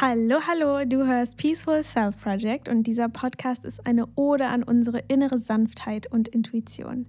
Hallo, 0.00 0.36
hallo, 0.46 0.84
du 0.84 1.08
hörst 1.08 1.36
Peaceful 1.38 1.82
Self 1.82 2.18
Project 2.18 2.68
und 2.68 2.84
dieser 2.84 3.08
Podcast 3.08 3.64
ist 3.64 3.84
eine 3.84 4.06
Ode 4.14 4.46
an 4.46 4.62
unsere 4.62 5.00
innere 5.08 5.38
Sanftheit 5.38 6.06
und 6.12 6.28
Intuition. 6.28 7.06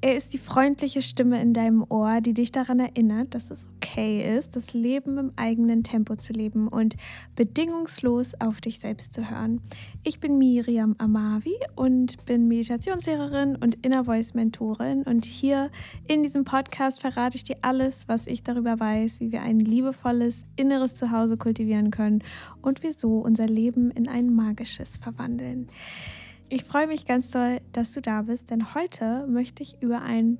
Er 0.00 0.16
ist 0.16 0.32
die 0.32 0.38
freundliche 0.38 1.02
Stimme 1.02 1.40
in 1.40 1.52
deinem 1.52 1.86
Ohr, 1.88 2.20
die 2.20 2.34
dich 2.34 2.50
daran 2.50 2.80
erinnert, 2.80 3.36
dass 3.36 3.52
es 3.52 3.68
okay 3.76 4.36
ist, 4.36 4.56
das 4.56 4.74
Leben 4.74 5.18
im 5.18 5.32
eigenen 5.36 5.84
Tempo 5.84 6.16
zu 6.16 6.32
leben 6.32 6.66
und 6.66 6.96
bedingungslos 7.36 8.34
auf 8.40 8.60
dich 8.60 8.80
selbst 8.80 9.14
zu 9.14 9.30
hören. 9.30 9.60
Ich 10.02 10.18
bin 10.18 10.36
Miriam 10.36 10.96
Amavi 10.98 11.54
und 11.76 12.26
bin 12.26 12.48
Meditationslehrerin 12.48 13.54
und 13.54 13.86
Inner 13.86 14.04
Voice 14.04 14.34
Mentorin 14.34 15.04
und 15.04 15.26
hier 15.26 15.70
in 16.08 16.24
diesem 16.24 16.42
Podcast 16.42 17.00
verrate 17.00 17.36
ich 17.36 17.44
dir 17.44 17.58
alles, 17.62 18.08
was 18.08 18.26
ich 18.26 18.42
darüber 18.42 18.80
weiß, 18.80 19.20
wie 19.20 19.30
wir 19.30 19.42
ein 19.42 19.60
liebevolles 19.60 20.44
inneres 20.56 20.96
Zuhause 20.96 21.36
kultivieren 21.36 21.92
können 21.92 22.24
und 22.60 22.82
wir 22.82 22.92
so 22.92 23.18
unser 23.18 23.46
Leben 23.46 23.90
in 23.90 24.08
ein 24.08 24.32
magisches 24.32 24.98
verwandeln. 24.98 25.68
Ich 26.48 26.64
freue 26.64 26.86
mich 26.86 27.06
ganz 27.06 27.30
doll, 27.30 27.60
dass 27.72 27.92
du 27.92 28.02
da 28.02 28.22
bist, 28.22 28.50
denn 28.50 28.74
heute 28.74 29.26
möchte 29.26 29.62
ich 29.62 29.80
über 29.80 30.02
ein 30.02 30.38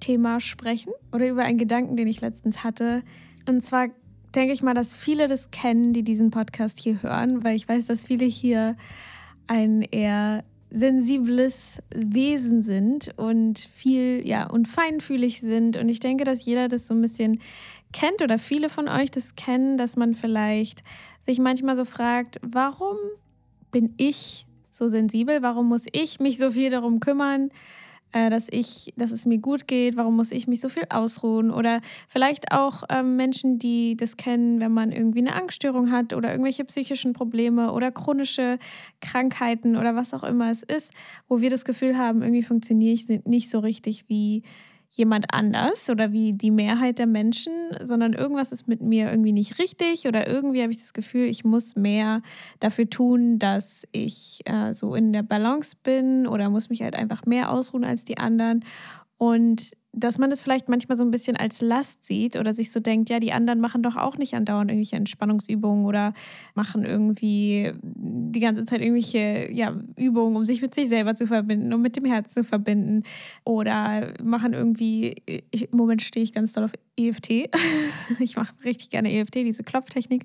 Thema 0.00 0.40
sprechen 0.40 0.92
oder 1.12 1.28
über 1.28 1.42
einen 1.42 1.58
Gedanken, 1.58 1.96
den 1.96 2.06
ich 2.06 2.20
letztens 2.20 2.64
hatte. 2.64 3.02
Und 3.46 3.62
zwar 3.62 3.88
denke 4.34 4.52
ich 4.52 4.62
mal, 4.62 4.74
dass 4.74 4.94
viele 4.94 5.26
das 5.26 5.50
kennen, 5.50 5.92
die 5.92 6.02
diesen 6.02 6.30
Podcast 6.30 6.78
hier 6.80 7.02
hören, 7.02 7.44
weil 7.44 7.56
ich 7.56 7.68
weiß, 7.68 7.86
dass 7.86 8.06
viele 8.06 8.26
hier 8.26 8.76
ein 9.46 9.82
eher 9.82 10.44
sensibles 10.70 11.82
Wesen 11.94 12.62
sind 12.62 13.14
und 13.16 13.58
viel, 13.58 14.26
ja, 14.26 14.48
und 14.48 14.68
feinfühlig 14.68 15.40
sind. 15.40 15.76
Und 15.76 15.88
ich 15.88 16.00
denke, 16.00 16.24
dass 16.24 16.44
jeder 16.44 16.68
das 16.68 16.86
so 16.86 16.94
ein 16.94 17.00
bisschen 17.00 17.40
kennt 17.92 18.22
oder 18.22 18.38
viele 18.38 18.68
von 18.68 18.88
euch 18.88 19.10
das 19.10 19.34
kennen, 19.34 19.78
dass 19.78 19.96
man 19.96 20.14
vielleicht 20.14 20.82
sich 21.20 21.38
manchmal 21.38 21.76
so 21.76 21.84
fragt, 21.84 22.38
warum 22.42 22.96
bin 23.70 23.94
ich 23.96 24.46
so 24.70 24.88
sensibel? 24.88 25.42
Warum 25.42 25.68
muss 25.68 25.86
ich 25.92 26.20
mich 26.20 26.38
so 26.38 26.50
viel 26.50 26.70
darum 26.70 27.00
kümmern? 27.00 27.50
Äh, 28.12 28.30
dass 28.30 28.48
ich, 28.50 28.94
dass 28.96 29.10
es 29.10 29.26
mir 29.26 29.38
gut 29.38 29.68
geht, 29.68 29.98
warum 29.98 30.16
muss 30.16 30.32
ich 30.32 30.46
mich 30.46 30.60
so 30.60 30.70
viel 30.70 30.84
ausruhen? 30.88 31.50
Oder 31.50 31.82
vielleicht 32.08 32.52
auch 32.52 32.84
ähm, 32.88 33.16
Menschen, 33.16 33.58
die 33.58 33.98
das 33.98 34.16
kennen, 34.16 34.60
wenn 34.60 34.72
man 34.72 34.92
irgendwie 34.92 35.18
eine 35.18 35.34
Angststörung 35.34 35.90
hat 35.90 36.14
oder 36.14 36.30
irgendwelche 36.30 36.64
psychischen 36.64 37.12
Probleme 37.12 37.70
oder 37.72 37.92
chronische 37.92 38.58
Krankheiten 39.02 39.76
oder 39.76 39.94
was 39.94 40.14
auch 40.14 40.24
immer 40.24 40.50
es 40.50 40.62
ist, 40.62 40.94
wo 41.28 41.42
wir 41.42 41.50
das 41.50 41.66
Gefühl 41.66 41.98
haben, 41.98 42.22
irgendwie 42.22 42.42
funktioniere 42.42 42.94
ich 42.94 43.08
nicht 43.26 43.50
so 43.50 43.58
richtig 43.58 44.06
wie 44.08 44.42
jemand 44.90 45.32
anders 45.34 45.90
oder 45.90 46.12
wie 46.12 46.32
die 46.32 46.50
Mehrheit 46.50 46.98
der 46.98 47.06
Menschen, 47.06 47.52
sondern 47.80 48.14
irgendwas 48.14 48.52
ist 48.52 48.68
mit 48.68 48.80
mir 48.80 49.10
irgendwie 49.10 49.32
nicht 49.32 49.58
richtig 49.58 50.06
oder 50.06 50.26
irgendwie 50.26 50.62
habe 50.62 50.72
ich 50.72 50.78
das 50.78 50.92
Gefühl, 50.92 51.26
ich 51.26 51.44
muss 51.44 51.76
mehr 51.76 52.22
dafür 52.60 52.88
tun, 52.88 53.38
dass 53.38 53.84
ich 53.92 54.40
äh, 54.46 54.72
so 54.72 54.94
in 54.94 55.12
der 55.12 55.22
Balance 55.22 55.76
bin 55.82 56.26
oder 56.26 56.48
muss 56.48 56.70
mich 56.70 56.82
halt 56.82 56.94
einfach 56.94 57.26
mehr 57.26 57.50
ausruhen 57.50 57.84
als 57.84 58.04
die 58.04 58.18
anderen. 58.18 58.64
Und 59.18 59.72
dass 59.98 60.18
man 60.18 60.30
es 60.32 60.42
vielleicht 60.42 60.68
manchmal 60.68 60.96
so 60.96 61.04
ein 61.04 61.10
bisschen 61.10 61.36
als 61.36 61.60
Last 61.60 62.04
sieht 62.04 62.36
oder 62.36 62.54
sich 62.54 62.70
so 62.70 62.80
denkt, 62.80 63.10
ja, 63.10 63.20
die 63.20 63.32
anderen 63.32 63.60
machen 63.60 63.82
doch 63.82 63.96
auch 63.96 64.16
nicht 64.16 64.34
andauernd 64.34 64.70
irgendwelche 64.70 64.96
Entspannungsübungen 64.96 65.84
oder 65.84 66.12
machen 66.54 66.84
irgendwie 66.84 67.72
die 67.82 68.40
ganze 68.40 68.64
Zeit 68.64 68.80
irgendwelche 68.80 69.52
ja, 69.52 69.76
Übungen, 69.96 70.36
um 70.36 70.44
sich 70.44 70.62
mit 70.62 70.74
sich 70.74 70.88
selber 70.88 71.14
zu 71.14 71.26
verbinden, 71.26 71.72
um 71.72 71.82
mit 71.82 71.96
dem 71.96 72.04
Herz 72.04 72.34
zu 72.34 72.44
verbinden 72.44 73.02
oder 73.44 74.12
machen 74.22 74.52
irgendwie, 74.52 75.16
ich, 75.50 75.70
im 75.72 75.76
Moment 75.76 76.02
stehe 76.02 76.24
ich 76.24 76.32
ganz 76.32 76.52
doll 76.52 76.64
auf 76.64 76.72
EFT. 76.98 77.30
ich 78.18 78.36
mache 78.36 78.52
richtig 78.64 78.90
gerne 78.90 79.12
EFT, 79.12 79.36
diese 79.36 79.62
Klopftechnik. 79.62 80.24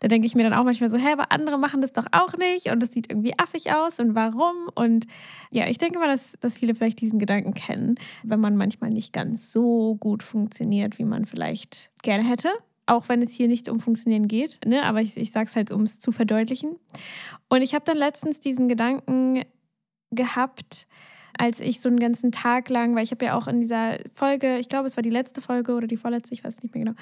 Da 0.00 0.08
denke 0.08 0.26
ich 0.26 0.34
mir 0.34 0.42
dann 0.42 0.54
auch 0.54 0.64
manchmal 0.64 0.88
so, 0.88 0.96
hä, 0.96 1.12
aber 1.12 1.30
andere 1.30 1.58
machen 1.58 1.80
das 1.80 1.92
doch 1.92 2.06
auch 2.12 2.36
nicht 2.36 2.70
und 2.70 2.80
das 2.80 2.92
sieht 2.92 3.10
irgendwie 3.10 3.38
affig 3.38 3.72
aus 3.72 4.00
und 4.00 4.14
warum? 4.14 4.56
Und 4.74 5.06
ja, 5.50 5.68
ich 5.68 5.78
denke 5.78 5.98
mal, 5.98 6.08
dass, 6.08 6.34
dass 6.40 6.58
viele 6.58 6.74
vielleicht 6.74 7.00
diesen 7.00 7.18
Gedanken 7.18 7.54
kennen, 7.54 7.96
wenn 8.24 8.40
man 8.40 8.56
manchmal 8.56 8.90
nicht 8.98 9.12
ganz 9.12 9.52
so 9.52 9.94
gut 9.94 10.24
funktioniert, 10.24 10.98
wie 10.98 11.04
man 11.04 11.24
vielleicht 11.24 11.92
gerne 12.02 12.28
hätte. 12.28 12.50
Auch 12.86 13.08
wenn 13.08 13.22
es 13.22 13.32
hier 13.32 13.46
nicht 13.46 13.68
um 13.68 13.78
Funktionieren 13.78 14.26
geht, 14.26 14.60
ne? 14.66 14.82
aber 14.82 15.00
ich, 15.00 15.16
ich 15.16 15.30
sage 15.30 15.46
es 15.48 15.54
halt, 15.54 15.70
um 15.70 15.82
es 15.82 16.00
zu 16.00 16.10
verdeutlichen. 16.10 16.74
Und 17.48 17.62
ich 17.62 17.74
habe 17.74 17.84
dann 17.84 17.96
letztens 17.96 18.40
diesen 18.40 18.66
Gedanken 18.66 19.44
gehabt, 20.10 20.88
als 21.38 21.60
ich 21.60 21.80
so 21.80 21.88
einen 21.88 22.00
ganzen 22.00 22.32
Tag 22.32 22.70
lang, 22.70 22.96
weil 22.96 23.04
ich 23.04 23.12
habe 23.12 23.24
ja 23.24 23.36
auch 23.36 23.46
in 23.46 23.60
dieser 23.60 23.98
Folge, 24.12 24.58
ich 24.58 24.68
glaube, 24.68 24.88
es 24.88 24.96
war 24.96 25.02
die 25.02 25.10
letzte 25.10 25.40
Folge 25.40 25.74
oder 25.74 25.86
die 25.86 25.96
vorletzte, 25.96 26.34
ich 26.34 26.42
weiß 26.42 26.62
nicht 26.62 26.74
mehr 26.74 26.84
genau, 26.84 26.98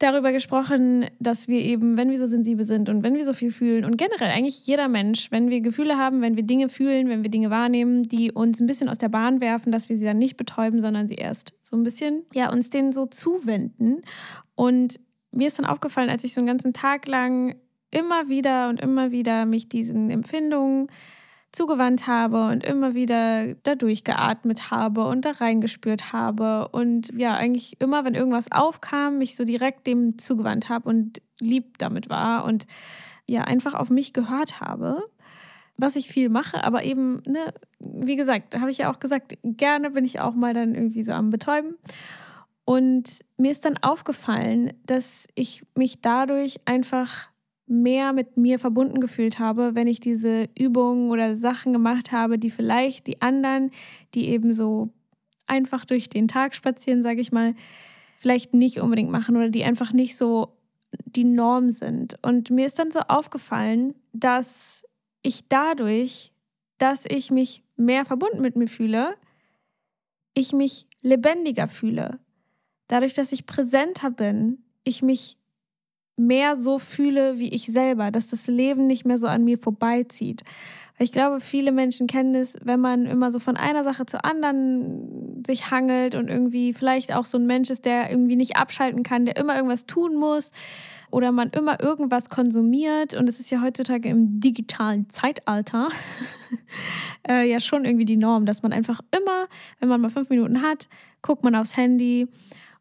darüber 0.00 0.32
gesprochen, 0.32 1.06
dass 1.20 1.46
wir 1.46 1.60
eben, 1.60 1.96
wenn 1.96 2.10
wir 2.10 2.18
so 2.18 2.26
sensibel 2.26 2.64
sind 2.64 2.88
und 2.88 3.04
wenn 3.04 3.14
wir 3.14 3.24
so 3.24 3.32
viel 3.32 3.52
fühlen 3.52 3.84
und 3.84 3.98
generell 3.98 4.30
eigentlich 4.30 4.66
jeder 4.66 4.88
Mensch, 4.88 5.30
wenn 5.30 5.50
wir 5.50 5.60
Gefühle 5.60 5.96
haben, 5.96 6.22
wenn 6.22 6.36
wir 6.36 6.42
Dinge 6.42 6.68
fühlen, 6.68 7.08
wenn 7.08 7.22
wir 7.22 7.30
Dinge 7.30 7.50
wahrnehmen, 7.50 8.04
die 8.04 8.32
uns 8.32 8.60
ein 8.60 8.66
bisschen 8.66 8.88
aus 8.88 8.98
der 8.98 9.10
Bahn 9.10 9.40
werfen, 9.40 9.70
dass 9.70 9.88
wir 9.88 9.98
sie 9.98 10.06
dann 10.06 10.18
nicht 10.18 10.36
betäuben, 10.36 10.80
sondern 10.80 11.06
sie 11.06 11.16
erst 11.16 11.54
so 11.62 11.76
ein 11.76 11.84
bisschen, 11.84 12.24
ja, 12.32 12.50
uns 12.50 12.70
denen 12.70 12.92
so 12.92 13.06
zuwenden. 13.06 14.00
Und 14.54 14.98
mir 15.32 15.48
ist 15.48 15.58
dann 15.58 15.66
aufgefallen, 15.66 16.10
als 16.10 16.24
ich 16.24 16.32
so 16.32 16.40
einen 16.40 16.48
ganzen 16.48 16.72
Tag 16.72 17.06
lang 17.06 17.54
immer 17.90 18.28
wieder 18.28 18.70
und 18.70 18.80
immer 18.80 19.10
wieder 19.12 19.44
mich 19.44 19.68
diesen 19.68 20.10
Empfindungen 20.10 20.88
zugewandt 21.52 22.06
habe 22.06 22.46
und 22.46 22.64
immer 22.64 22.94
wieder 22.94 23.54
dadurch 23.62 24.04
geatmet 24.04 24.70
habe 24.70 25.06
und 25.06 25.24
da 25.24 25.32
reingespürt 25.32 26.12
habe 26.12 26.68
und 26.68 27.12
ja, 27.16 27.34
eigentlich 27.34 27.80
immer, 27.80 28.04
wenn 28.04 28.14
irgendwas 28.14 28.52
aufkam, 28.52 29.18
mich 29.18 29.34
so 29.36 29.44
direkt 29.44 29.86
dem 29.86 30.18
zugewandt 30.18 30.68
habe 30.68 30.88
und 30.88 31.20
lieb 31.40 31.78
damit 31.78 32.08
war 32.08 32.44
und 32.44 32.66
ja, 33.26 33.42
einfach 33.42 33.74
auf 33.74 33.90
mich 33.90 34.12
gehört 34.12 34.60
habe, 34.60 35.04
was 35.76 35.96
ich 35.96 36.08
viel 36.08 36.28
mache, 36.28 36.62
aber 36.64 36.84
eben, 36.84 37.22
ne, 37.26 37.52
wie 37.78 38.16
gesagt, 38.16 38.58
habe 38.60 38.70
ich 38.70 38.78
ja 38.78 38.92
auch 38.92 39.00
gesagt, 39.00 39.38
gerne 39.42 39.90
bin 39.90 40.04
ich 40.04 40.20
auch 40.20 40.34
mal 40.34 40.54
dann 40.54 40.74
irgendwie 40.74 41.02
so 41.02 41.12
am 41.12 41.30
Betäuben. 41.30 41.76
Und 42.64 43.24
mir 43.36 43.50
ist 43.50 43.64
dann 43.64 43.78
aufgefallen, 43.78 44.72
dass 44.84 45.26
ich 45.34 45.64
mich 45.74 46.02
dadurch 46.02 46.60
einfach 46.66 47.29
mehr 47.70 48.12
mit 48.12 48.36
mir 48.36 48.58
verbunden 48.58 49.00
gefühlt 49.00 49.38
habe, 49.38 49.74
wenn 49.74 49.86
ich 49.86 50.00
diese 50.00 50.48
Übungen 50.58 51.10
oder 51.10 51.36
Sachen 51.36 51.72
gemacht 51.72 52.10
habe, 52.10 52.38
die 52.38 52.50
vielleicht 52.50 53.06
die 53.06 53.22
anderen, 53.22 53.70
die 54.14 54.28
eben 54.28 54.52
so 54.52 54.90
einfach 55.46 55.84
durch 55.84 56.08
den 56.08 56.28
Tag 56.28 56.54
spazieren, 56.54 57.02
sage 57.02 57.20
ich 57.20 57.32
mal, 57.32 57.54
vielleicht 58.16 58.54
nicht 58.54 58.80
unbedingt 58.80 59.10
machen 59.10 59.36
oder 59.36 59.48
die 59.48 59.64
einfach 59.64 59.92
nicht 59.92 60.16
so 60.16 60.56
die 61.06 61.24
Norm 61.24 61.70
sind. 61.70 62.18
Und 62.22 62.50
mir 62.50 62.66
ist 62.66 62.78
dann 62.78 62.90
so 62.90 63.00
aufgefallen, 63.00 63.94
dass 64.12 64.84
ich 65.22 65.48
dadurch, 65.48 66.32
dass 66.78 67.04
ich 67.06 67.30
mich 67.30 67.62
mehr 67.76 68.04
verbunden 68.04 68.42
mit 68.42 68.56
mir 68.56 68.68
fühle, 68.68 69.14
ich 70.34 70.52
mich 70.52 70.86
lebendiger 71.02 71.66
fühle. 71.66 72.18
Dadurch, 72.88 73.14
dass 73.14 73.32
ich 73.32 73.46
präsenter 73.46 74.10
bin, 74.10 74.64
ich 74.82 75.02
mich 75.02 75.36
mehr 76.20 76.56
so 76.56 76.78
fühle 76.78 77.38
wie 77.38 77.48
ich 77.48 77.66
selber, 77.66 78.10
dass 78.10 78.28
das 78.28 78.46
Leben 78.46 78.86
nicht 78.86 79.06
mehr 79.06 79.18
so 79.18 79.26
an 79.26 79.44
mir 79.44 79.58
vorbeizieht. 79.58 80.42
Ich 80.98 81.12
glaube, 81.12 81.40
viele 81.40 81.72
Menschen 81.72 82.06
kennen 82.06 82.34
es, 82.34 82.56
wenn 82.62 82.78
man 82.78 83.06
immer 83.06 83.32
so 83.32 83.38
von 83.38 83.56
einer 83.56 83.84
Sache 83.84 84.04
zur 84.04 84.26
anderen 84.26 85.42
sich 85.46 85.70
hangelt 85.70 86.14
und 86.14 86.28
irgendwie 86.28 86.74
vielleicht 86.74 87.14
auch 87.14 87.24
so 87.24 87.38
ein 87.38 87.46
Mensch 87.46 87.70
ist, 87.70 87.86
der 87.86 88.10
irgendwie 88.10 88.36
nicht 88.36 88.56
abschalten 88.56 89.02
kann, 89.02 89.24
der 89.24 89.36
immer 89.36 89.56
irgendwas 89.56 89.86
tun 89.86 90.16
muss 90.16 90.50
oder 91.10 91.32
man 91.32 91.48
immer 91.50 91.82
irgendwas 91.82 92.28
konsumiert. 92.28 93.14
Und 93.14 93.30
es 93.30 93.40
ist 93.40 93.50
ja 93.50 93.62
heutzutage 93.62 94.10
im 94.10 94.40
digitalen 94.40 95.08
Zeitalter 95.08 95.88
äh, 97.28 97.50
ja 97.50 97.60
schon 97.60 97.86
irgendwie 97.86 98.04
die 98.04 98.18
Norm, 98.18 98.44
dass 98.44 98.62
man 98.62 98.74
einfach 98.74 99.00
immer, 99.10 99.46
wenn 99.78 99.88
man 99.88 100.02
mal 100.02 100.10
fünf 100.10 100.28
Minuten 100.28 100.60
hat, 100.60 100.90
guckt 101.22 101.44
man 101.44 101.54
aufs 101.54 101.78
Handy 101.78 102.28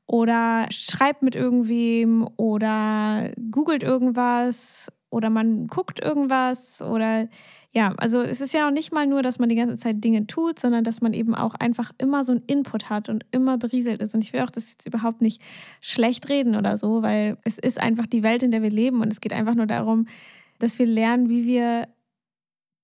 oder 0.10 0.66
schreibt 0.72 1.22
mit 1.22 1.36
irgendwem 1.36 2.28
oder 2.36 3.30
googelt 3.52 3.84
irgendwas 3.84 4.92
oder 5.12 5.30
man 5.30 5.68
guckt 5.68 6.04
irgendwas 6.04 6.82
oder 6.82 7.28
ja, 7.72 7.94
also 7.98 8.22
es 8.22 8.42
ist 8.42 8.56
ja 8.56 8.68
auch 8.68 8.72
nicht 8.72 8.92
mal 8.92 9.06
nur, 9.06 9.22
dass 9.22 9.38
man 9.38 9.50
die 9.50 9.56
ganze 9.56 9.76
Zeit 9.76 10.04
Dinge 10.04 10.26
tut, 10.26 10.58
sondern 10.58 10.84
dass 10.84 11.02
man 11.02 11.14
eben 11.14 11.36
auch 11.36 11.54
einfach 11.54 11.92
immer 12.00 12.24
so 12.24 12.32
einen 12.32 12.42
Input 12.48 12.90
hat 12.90 13.08
und 13.10 13.24
immer 13.30 13.60
berieselt 13.60 14.02
ist. 14.02 14.16
Und 14.16 14.24
ich 14.24 14.34
will 14.34 14.42
auch 14.42 14.50
das 14.50 14.72
jetzt 14.72 14.88
überhaupt 14.88 15.22
nicht 15.22 15.44
schlecht 15.80 16.28
reden 16.28 16.56
oder 16.56 16.76
so, 16.78 17.04
weil 17.04 17.38
es 17.44 17.60
ist 17.60 17.80
einfach 17.80 18.08
die 18.08 18.24
Welt, 18.24 18.42
in 18.42 18.50
der 18.50 18.64
wir 18.64 18.72
leben 18.72 19.02
und 19.02 19.14
es 19.14 19.22
geht 19.22 19.34
einfach 19.34 19.54
nur 19.54 19.68
darum, 19.68 20.08
dass 20.58 20.80
wir 20.80 20.88
lernen, 20.88 21.30
wie 21.30 21.46
wir 21.46 21.88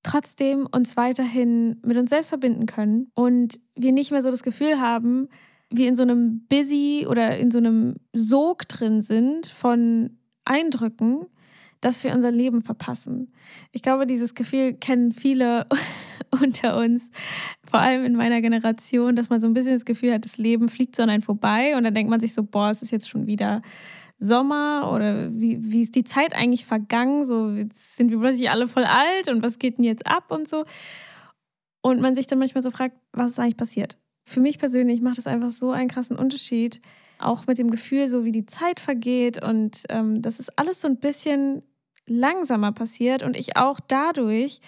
trotzdem 0.03 0.67
uns 0.71 0.95
weiterhin 0.95 1.81
mit 1.83 1.97
uns 1.97 2.11
selbst 2.11 2.29
verbinden 2.29 2.67
können 2.67 3.09
und 3.15 3.59
wir 3.75 3.93
nicht 3.93 4.11
mehr 4.11 4.21
so 4.21 4.29
das 4.29 4.43
Gefühl 4.43 4.79
haben, 4.79 5.27
wir 5.69 5.87
in 5.87 5.95
so 5.95 6.03
einem 6.03 6.45
Busy 6.47 7.05
oder 7.09 7.37
in 7.37 7.51
so 7.51 7.57
einem 7.57 7.95
Sog 8.13 8.67
drin 8.67 9.01
sind 9.01 9.47
von 9.47 10.17
Eindrücken, 10.45 11.25
dass 11.81 12.03
wir 12.03 12.13
unser 12.13 12.31
Leben 12.31 12.61
verpassen. 12.61 13.31
Ich 13.71 13.81
glaube, 13.81 14.07
dieses 14.07 14.33
Gefühl 14.33 14.73
kennen 14.73 15.11
viele 15.11 15.67
unter 16.31 16.77
uns, 16.77 17.11
vor 17.69 17.79
allem 17.79 18.05
in 18.05 18.15
meiner 18.15 18.41
Generation, 18.41 19.15
dass 19.15 19.29
man 19.29 19.41
so 19.41 19.47
ein 19.47 19.53
bisschen 19.53 19.73
das 19.73 19.85
Gefühl 19.85 20.13
hat, 20.13 20.25
das 20.25 20.37
Leben 20.37 20.69
fliegt 20.69 20.95
so 20.95 21.03
an 21.03 21.09
einen 21.09 21.21
vorbei 21.21 21.75
und 21.75 21.83
dann 21.83 21.93
denkt 21.93 22.09
man 22.09 22.19
sich 22.19 22.33
so, 22.33 22.43
boah, 22.43 22.69
es 22.71 22.81
ist 22.81 22.91
jetzt 22.91 23.09
schon 23.09 23.27
wieder 23.27 23.61
Sommer 24.17 24.91
oder 24.93 25.31
wie, 25.33 25.59
wie 25.61 25.81
ist 25.81 25.95
die 25.95 26.03
Zeit 26.03 26.33
eigentlich 26.35 26.65
vergangen? 26.65 27.25
So, 27.25 27.53
sind 27.73 28.11
wir 28.11 28.19
plötzlich 28.19 28.49
alle 28.49 28.67
voll 28.67 28.85
alt 28.85 29.27
und 29.29 29.43
was 29.43 29.59
geht 29.59 29.77
denn 29.77 29.83
jetzt 29.83 30.07
ab 30.07 30.31
und 30.31 30.47
so. 30.47 30.63
Und 31.81 32.01
man 32.01 32.15
sich 32.15 32.25
dann 32.25 32.39
manchmal 32.39 32.63
so 32.63 32.71
fragt, 32.71 32.95
was 33.11 33.31
ist 33.31 33.39
eigentlich 33.39 33.57
passiert? 33.57 33.99
Für 34.25 34.39
mich 34.39 34.57
persönlich 34.57 35.01
macht 35.01 35.19
das 35.19 35.27
einfach 35.27 35.51
so 35.51 35.71
einen 35.71 35.87
krassen 35.87 36.17
Unterschied, 36.17 36.81
auch 37.19 37.45
mit 37.47 37.59
dem 37.59 37.69
Gefühl, 37.69 38.07
so 38.07 38.25
wie 38.25 38.31
die 38.31 38.45
Zeit 38.45 38.79
vergeht 38.79 39.41
und 39.43 39.83
ähm, 39.89 40.21
das 40.21 40.39
ist 40.39 40.57
alles 40.59 40.81
so 40.81 40.87
ein 40.87 40.97
bisschen 40.97 41.61
langsamer 42.07 42.71
passiert 42.71 43.23
und 43.23 43.37
ich 43.37 43.55
auch 43.55 43.79
dadurch, 43.79 44.59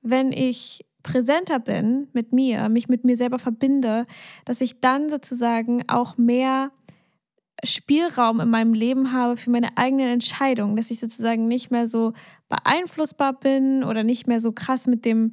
wenn 0.00 0.32
ich 0.32 0.84
präsenter 1.02 1.58
bin 1.58 2.08
mit 2.12 2.32
mir, 2.32 2.68
mich 2.68 2.88
mit 2.88 3.04
mir 3.04 3.16
selber 3.16 3.38
verbinde, 3.38 4.04
dass 4.44 4.60
ich 4.60 4.80
dann 4.80 5.08
sozusagen 5.08 5.88
auch 5.88 6.16
mehr 6.16 6.70
Spielraum 7.64 8.40
in 8.40 8.50
meinem 8.50 8.74
Leben 8.74 9.12
habe 9.12 9.36
für 9.36 9.50
meine 9.50 9.76
eigenen 9.76 10.08
Entscheidungen, 10.08 10.76
dass 10.76 10.90
ich 10.90 10.98
sozusagen 10.98 11.46
nicht 11.48 11.70
mehr 11.70 11.86
so 11.86 12.12
beeinflussbar 12.48 13.38
bin 13.38 13.84
oder 13.84 14.02
nicht 14.02 14.26
mehr 14.26 14.40
so 14.40 14.52
krass 14.52 14.86
mit 14.86 15.04
dem 15.04 15.32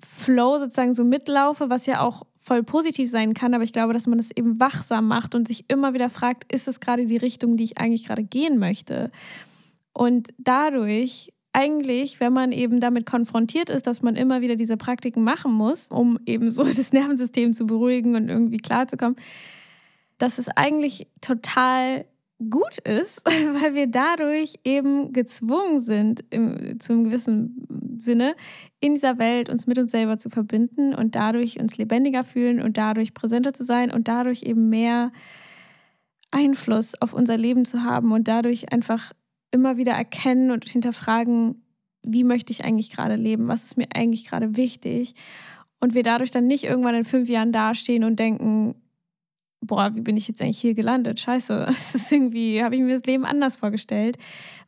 Flow 0.00 0.58
sozusagen 0.58 0.94
so 0.94 1.04
mitlaufe, 1.04 1.70
was 1.70 1.86
ja 1.86 2.00
auch 2.00 2.22
voll 2.48 2.62
positiv 2.62 3.10
sein 3.10 3.34
kann, 3.34 3.52
aber 3.54 3.62
ich 3.62 3.74
glaube, 3.74 3.92
dass 3.92 4.06
man 4.06 4.18
das 4.18 4.30
eben 4.34 4.58
wachsam 4.58 5.06
macht 5.06 5.34
und 5.34 5.46
sich 5.46 5.66
immer 5.68 5.92
wieder 5.92 6.08
fragt, 6.08 6.50
ist 6.52 6.66
es 6.66 6.80
gerade 6.80 7.04
die 7.04 7.18
Richtung, 7.18 7.56
die 7.56 7.64
ich 7.64 7.78
eigentlich 7.78 8.06
gerade 8.06 8.24
gehen 8.24 8.58
möchte? 8.58 9.10
Und 9.92 10.30
dadurch 10.38 11.32
eigentlich, 11.52 12.20
wenn 12.20 12.32
man 12.32 12.52
eben 12.52 12.80
damit 12.80 13.04
konfrontiert 13.04 13.68
ist, 13.68 13.86
dass 13.86 14.00
man 14.00 14.16
immer 14.16 14.40
wieder 14.40 14.56
diese 14.56 14.76
Praktiken 14.76 15.22
machen 15.24 15.52
muss, 15.52 15.88
um 15.88 16.18
eben 16.24 16.50
so 16.50 16.64
das 16.76 16.92
Nervensystem 16.92 17.52
zu 17.52 17.66
beruhigen 17.66 18.14
und 18.14 18.28
irgendwie 18.28 18.58
klarzukommen, 18.58 19.16
dass 20.16 20.38
es 20.38 20.48
eigentlich 20.48 21.06
total 21.20 22.06
gut 22.50 22.78
ist, 22.84 23.24
weil 23.60 23.74
wir 23.74 23.88
dadurch 23.88 24.54
eben 24.64 25.12
gezwungen 25.12 25.80
sind, 25.80 26.24
im, 26.30 26.80
zu 26.80 26.94
einem 26.94 27.04
gewissen 27.04 27.66
Sinne, 28.00 28.34
in 28.80 28.94
dieser 28.94 29.18
Welt 29.18 29.48
uns 29.48 29.66
mit 29.66 29.78
uns 29.78 29.92
selber 29.92 30.18
zu 30.18 30.30
verbinden 30.30 30.94
und 30.94 31.14
dadurch 31.14 31.58
uns 31.58 31.76
lebendiger 31.76 32.24
fühlen 32.24 32.60
und 32.60 32.76
dadurch 32.76 33.14
präsenter 33.14 33.52
zu 33.52 33.64
sein 33.64 33.90
und 33.90 34.08
dadurch 34.08 34.42
eben 34.42 34.68
mehr 34.68 35.12
Einfluss 36.30 37.00
auf 37.00 37.12
unser 37.12 37.36
Leben 37.36 37.64
zu 37.64 37.84
haben 37.84 38.12
und 38.12 38.28
dadurch 38.28 38.72
einfach 38.72 39.12
immer 39.50 39.76
wieder 39.76 39.92
erkennen 39.92 40.50
und 40.50 40.68
hinterfragen, 40.68 41.62
wie 42.02 42.24
möchte 42.24 42.52
ich 42.52 42.64
eigentlich 42.64 42.90
gerade 42.90 43.16
leben, 43.16 43.48
was 43.48 43.64
ist 43.64 43.76
mir 43.76 43.86
eigentlich 43.94 44.26
gerade 44.26 44.56
wichtig? 44.56 45.14
Und 45.80 45.94
wir 45.94 46.02
dadurch 46.02 46.30
dann 46.30 46.46
nicht 46.46 46.64
irgendwann 46.64 46.94
in 46.94 47.04
fünf 47.04 47.28
Jahren 47.28 47.52
dastehen 47.52 48.04
und 48.04 48.18
denken, 48.18 48.74
boah, 49.60 49.94
wie 49.94 50.00
bin 50.00 50.16
ich 50.16 50.28
jetzt 50.28 50.42
eigentlich 50.42 50.58
hier 50.58 50.74
gelandet? 50.74 51.20
Scheiße, 51.20 51.64
das 51.66 51.94
ist 51.94 52.12
irgendwie, 52.12 52.62
habe 52.62 52.76
ich 52.76 52.82
mir 52.82 52.94
das 52.94 53.06
Leben 53.06 53.24
anders 53.24 53.56
vorgestellt, 53.56 54.16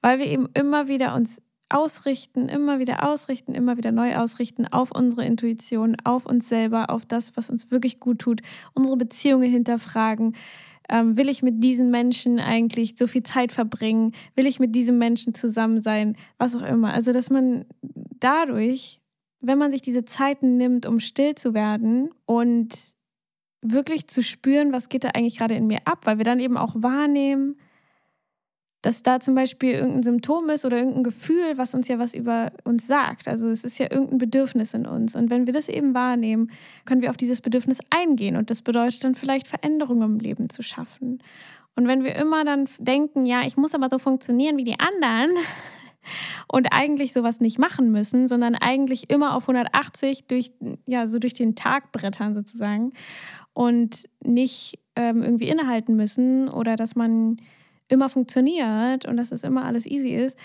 weil 0.00 0.18
wir 0.18 0.26
eben 0.26 0.48
immer 0.54 0.88
wieder 0.88 1.14
uns 1.14 1.42
ausrichten, 1.70 2.48
immer 2.48 2.78
wieder 2.78 3.08
ausrichten, 3.08 3.54
immer 3.54 3.76
wieder 3.76 3.92
neu 3.92 4.16
ausrichten 4.16 4.66
auf 4.66 4.90
unsere 4.90 5.24
Intuition, 5.24 5.96
auf 6.04 6.26
uns 6.26 6.48
selber, 6.48 6.90
auf 6.90 7.06
das, 7.06 7.36
was 7.36 7.50
uns 7.50 7.70
wirklich 7.70 8.00
gut 8.00 8.18
tut, 8.18 8.42
unsere 8.74 8.96
Beziehungen 8.96 9.50
hinterfragen. 9.50 10.34
Ähm, 10.88 11.16
will 11.16 11.28
ich 11.28 11.42
mit 11.42 11.62
diesen 11.62 11.90
Menschen 11.90 12.40
eigentlich 12.40 12.94
so 12.98 13.06
viel 13.06 13.22
Zeit 13.22 13.52
verbringen? 13.52 14.12
Will 14.34 14.46
ich 14.46 14.58
mit 14.58 14.74
diesem 14.74 14.98
Menschen 14.98 15.34
zusammen 15.34 15.80
sein? 15.80 16.16
Was 16.38 16.56
auch 16.56 16.66
immer. 16.66 16.92
Also, 16.92 17.12
dass 17.12 17.30
man 17.30 17.64
dadurch, 18.18 19.00
wenn 19.40 19.58
man 19.58 19.70
sich 19.70 19.82
diese 19.82 20.04
Zeiten 20.04 20.56
nimmt, 20.56 20.86
um 20.86 20.98
still 20.98 21.36
zu 21.36 21.54
werden 21.54 22.10
und 22.26 22.74
wirklich 23.62 24.08
zu 24.08 24.22
spüren, 24.22 24.72
was 24.72 24.88
geht 24.88 25.04
da 25.04 25.10
eigentlich 25.10 25.38
gerade 25.38 25.54
in 25.54 25.66
mir 25.66 25.80
ab, 25.84 26.06
weil 26.06 26.18
wir 26.18 26.24
dann 26.24 26.40
eben 26.40 26.56
auch 26.56 26.74
wahrnehmen, 26.76 27.56
dass 28.82 29.02
da 29.02 29.20
zum 29.20 29.34
Beispiel 29.34 29.72
irgendein 29.72 30.02
Symptom 30.02 30.48
ist 30.48 30.64
oder 30.64 30.78
irgendein 30.78 31.04
Gefühl, 31.04 31.56
was 31.56 31.74
uns 31.74 31.88
ja 31.88 31.98
was 31.98 32.14
über 32.14 32.50
uns 32.64 32.86
sagt. 32.86 33.28
Also 33.28 33.48
es 33.48 33.64
ist 33.64 33.78
ja 33.78 33.88
irgendein 33.90 34.18
Bedürfnis 34.18 34.72
in 34.72 34.86
uns. 34.86 35.14
Und 35.14 35.28
wenn 35.30 35.46
wir 35.46 35.52
das 35.52 35.68
eben 35.68 35.94
wahrnehmen, 35.94 36.50
können 36.86 37.02
wir 37.02 37.10
auf 37.10 37.16
dieses 37.16 37.42
Bedürfnis 37.42 37.80
eingehen. 37.90 38.36
Und 38.36 38.50
das 38.50 38.62
bedeutet 38.62 39.04
dann 39.04 39.14
vielleicht 39.14 39.48
Veränderungen 39.48 40.14
im 40.14 40.18
Leben 40.18 40.48
zu 40.48 40.62
schaffen. 40.62 41.22
Und 41.76 41.88
wenn 41.88 42.04
wir 42.04 42.16
immer 42.16 42.44
dann 42.44 42.68
denken, 42.78 43.26
ja, 43.26 43.42
ich 43.42 43.56
muss 43.56 43.74
aber 43.74 43.88
so 43.90 43.98
funktionieren 43.98 44.56
wie 44.56 44.64
die 44.64 44.80
anderen 44.80 45.30
und 46.48 46.68
eigentlich 46.72 47.12
sowas 47.12 47.40
nicht 47.40 47.58
machen 47.58 47.92
müssen, 47.92 48.28
sondern 48.28 48.54
eigentlich 48.54 49.10
immer 49.10 49.36
auf 49.36 49.44
180 49.48 50.26
durch, 50.26 50.52
ja, 50.86 51.06
so 51.06 51.18
durch 51.18 51.34
den 51.34 51.54
Tag 51.54 51.92
brettern 51.92 52.34
sozusagen 52.34 52.92
und 53.52 54.08
nicht 54.24 54.78
ähm, 54.96 55.22
irgendwie 55.22 55.48
innehalten 55.48 55.96
müssen 55.96 56.48
oder 56.48 56.76
dass 56.76 56.96
man 56.96 57.36
immer 57.90 58.08
funktioniert 58.08 59.06
und 59.06 59.16
dass 59.16 59.32
es 59.32 59.44
immer 59.44 59.64
alles 59.64 59.86
easy 59.86 60.10
ist, 60.10 60.36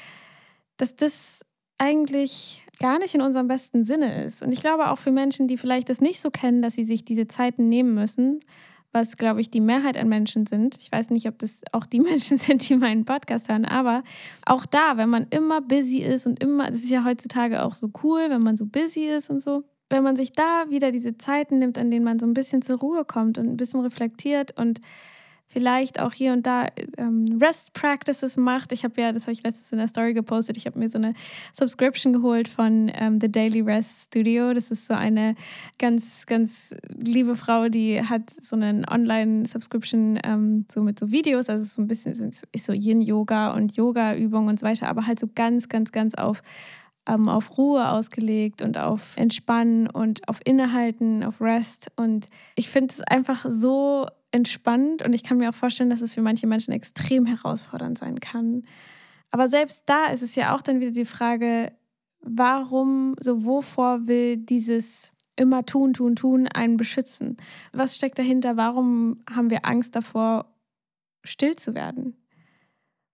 dass 0.77 0.95
das 0.95 1.45
eigentlich 1.77 2.65
gar 2.80 3.00
nicht 3.00 3.15
in 3.15 3.21
unserem 3.21 3.47
besten 3.47 3.86
Sinne 3.86 4.25
ist. 4.25 4.42
Und 4.42 4.51
ich 4.51 4.62
glaube 4.62 4.89
auch 4.89 4.97
für 4.97 5.12
Menschen, 5.12 5.47
die 5.47 5.57
vielleicht 5.57 5.89
das 5.89 6.01
nicht 6.01 6.19
so 6.19 6.30
kennen, 6.30 6.62
dass 6.62 6.75
sie 6.75 6.83
sich 6.83 7.06
diese 7.06 7.27
Zeiten 7.27 7.69
nehmen 7.69 7.94
müssen, 7.94 8.39
was, 8.92 9.18
glaube 9.18 9.42
ich, 9.42 9.50
die 9.50 9.59
Mehrheit 9.59 9.97
an 9.97 10.07
Menschen 10.07 10.45
sind. 10.45 10.77
Ich 10.80 10.92
weiß 10.92 11.09
nicht, 11.09 11.27
ob 11.27 11.38
das 11.38 11.62
auch 11.74 11.86
die 11.86 12.00
Menschen 12.01 12.38
sind, 12.38 12.68
die 12.68 12.75
meinen 12.75 13.06
Podcast 13.06 13.50
hören, 13.50 13.65
aber 13.65 14.03
auch 14.45 14.65
da, 14.65 14.97
wenn 14.97 15.09
man 15.09 15.27
immer 15.30 15.62
busy 15.62 16.00
ist 16.00 16.25
und 16.25 16.42
immer, 16.42 16.68
das 16.68 16.77
ist 16.77 16.89
ja 16.89 17.03
heutzutage 17.03 17.63
auch 17.63 17.74
so 17.74 17.92
cool, 18.03 18.30
wenn 18.30 18.42
man 18.42 18.57
so 18.57 18.65
busy 18.65 19.07
ist 19.07 19.30
und 19.30 19.42
so, 19.42 19.63
wenn 19.89 20.03
man 20.03 20.15
sich 20.15 20.31
da 20.31 20.65
wieder 20.69 20.92
diese 20.92 21.18
Zeiten 21.18 21.59
nimmt, 21.59 21.77
an 21.77 21.92
denen 21.92 22.06
man 22.06 22.19
so 22.19 22.25
ein 22.25 22.33
bisschen 22.33 22.62
zur 22.62 22.80
Ruhe 22.80 23.06
kommt 23.06 23.38
und 23.38 23.47
ein 23.47 23.57
bisschen 23.57 23.81
reflektiert 23.81 24.57
und 24.57 24.81
vielleicht 25.47 26.00
auch 26.00 26.13
hier 26.13 26.33
und 26.33 26.45
da 26.45 26.68
ähm, 26.97 27.39
Rest 27.42 27.74
Practices 27.74 28.38
macht. 28.38 28.71
Ich 28.71 28.83
habe 28.83 29.00
ja, 29.00 29.12
das 29.12 29.24
habe 29.24 29.33
ich 29.33 29.44
letztens 29.44 29.71
in 29.71 29.77
der 29.77 29.88
Story 29.88 30.13
gepostet, 30.13 30.57
ich 30.57 30.65
habe 30.65 30.80
mir 30.80 30.89
so 30.89 30.97
eine 30.97 31.13
Subscription 31.53 32.13
geholt 32.13 32.47
von 32.47 32.92
ähm, 32.94 33.19
The 33.21 33.31
Daily 33.31 33.62
Rest 33.62 34.07
Studio. 34.07 34.53
Das 34.53 34.71
ist 34.71 34.88
so 34.88 34.94
eine 34.94 35.36
ganz, 35.77 36.25
ganz 36.25 36.75
liebe 36.89 37.36
Frau, 37.36 37.69
die 37.69 38.01
hat 38.01 38.30
so 38.30 38.56
einen 38.56 38.86
Online-Subscription 38.88 40.19
ähm, 40.24 40.65
so 40.71 40.81
mit 40.81 41.00
so 41.00 41.12
Videos, 41.12 41.50
also 41.50 41.63
so 41.63 41.81
ein 41.81 41.88
bisschen 41.88 42.13
ist 42.13 42.65
so 42.65 42.74
Yin-Yoga 42.74 43.53
und 43.53 43.75
Yoga-Übungen 43.75 44.50
und 44.50 44.59
so 44.59 44.65
weiter, 44.65 44.88
aber 44.88 45.07
halt 45.07 45.19
so 45.19 45.27
ganz, 45.33 45.69
ganz, 45.69 45.92
ganz 45.92 46.15
auf 46.15 46.42
ähm, 47.07 47.30
auf 47.30 47.57
Ruhe 47.57 47.89
ausgelegt 47.89 48.62
und 48.62 48.77
auf 48.77 49.15
Entspannen 49.18 49.88
und 49.88 50.27
auf 50.27 50.39
Innehalten, 50.44 51.24
auf 51.24 51.39
Rest. 51.39 51.92
Und 51.95 52.27
ich 52.56 52.69
finde 52.69 52.94
es 52.94 53.01
einfach 53.01 53.45
so 53.47 54.07
entspannt 54.36 55.02
und 55.02 55.14
ich 55.14 55.24
kann 55.24 55.38
mir 55.38 55.50
auch 55.50 55.56
vorstellen, 55.56 55.90
dass 55.90 56.02
es 56.02 56.14
für 56.14 56.22
manche 56.22 56.46
Menschen 56.46 56.74
extrem 56.74 57.26
herausfordernd 57.26 57.98
sein 57.98 58.20
kann. 58.20 58.64
Aber 59.32 59.48
selbst 59.50 59.84
da 59.86 60.08
ist 60.08 60.22
es 60.22 60.36
ja 60.36 60.54
auch 60.54 60.62
dann 60.62 60.82
wieder 60.82 60.92
die 60.92 61.06
Frage, 61.06 61.71
warum, 62.19 63.16
so 63.19 63.45
wovor 63.45 64.07
will 64.07 64.38
dieses 64.38 65.14
immer 65.38 65.66
tun, 65.66 65.94
tun, 65.94 66.16
tun 66.16 66.48
einen 66.48 66.76
beschützen? 66.76 67.38
Was 67.71 67.95
steckt 67.95 68.19
dahinter? 68.19 68.57
Warum 68.57 69.24
haben 69.33 69.50
wir 69.50 69.66
Angst 69.66 69.95
davor, 69.95 70.54
still 71.24 71.56
zu 71.56 71.74
werden? 71.74 72.18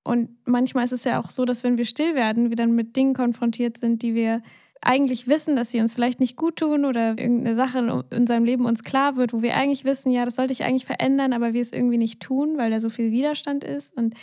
Und 0.04 0.36
manchmal 0.46 0.86
ist 0.86 0.94
es 0.94 1.04
ja 1.04 1.22
auch 1.22 1.30
so, 1.30 1.46
dass 1.46 1.64
wenn 1.64 1.78
wir 1.78 1.86
still 1.86 2.16
werden, 2.16 2.50
wir 2.50 2.58
dann 2.58 2.74
mit 2.74 2.96
Dingen 2.96 3.14
konfrontiert 3.14 3.78
sind, 3.78 4.02
die 4.02 4.16
wir 4.16 4.42
eigentlich 4.82 5.28
wissen, 5.28 5.56
dass 5.56 5.72
sie 5.72 5.80
uns 5.80 5.94
vielleicht 5.94 6.20
nicht 6.20 6.36
gut 6.36 6.58
tun 6.58 6.86
oder 6.86 7.10
irgendeine 7.10 7.56
Sache 7.56 7.80
in 7.80 7.90
unserem 7.90 8.44
Leben 8.44 8.66
uns 8.66 8.84
klar 8.84 9.16
wird, 9.16 9.32
wo 9.32 9.42
wir 9.42 9.56
eigentlich 9.56 9.86
wissen, 9.86 10.12
ja, 10.12 10.26
das 10.26 10.36
sollte 10.36 10.54
ich 10.54 10.64
eigentlich 10.64 10.86
verändern, 10.86 11.34
aber 11.34 11.54
wir 11.54 11.62
es 11.62 11.72
irgendwie 11.72 12.00
nicht 12.00 12.20
tun, 12.20 12.58
weil 12.58 12.72
da 12.72 12.80
so 12.80 12.90
viel 12.90 13.12
Widerstand 13.12 13.64
ist 13.64 13.96
und 13.96 14.16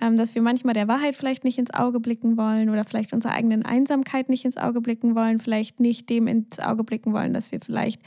ähm, 0.00 0.16
dass 0.16 0.34
wir 0.34 0.42
manchmal 0.42 0.74
der 0.74 0.88
Wahrheit 0.88 1.16
vielleicht 1.16 1.44
nicht 1.44 1.58
ins 1.58 1.74
Auge 1.74 2.00
blicken 2.00 2.36
wollen 2.36 2.70
oder 2.70 2.84
vielleicht 2.84 3.12
unserer 3.12 3.32
eigenen 3.32 3.64
Einsamkeit 3.64 4.28
nicht 4.28 4.44
ins 4.44 4.56
Auge 4.56 4.80
blicken 4.80 5.16
wollen, 5.16 5.38
vielleicht 5.38 5.80
nicht 5.80 6.08
dem 6.08 6.26
ins 6.28 6.60
Auge 6.60 6.84
blicken 6.84 7.12
wollen, 7.12 7.34
dass 7.34 7.50
wir 7.52 7.58
vielleicht 7.60 8.00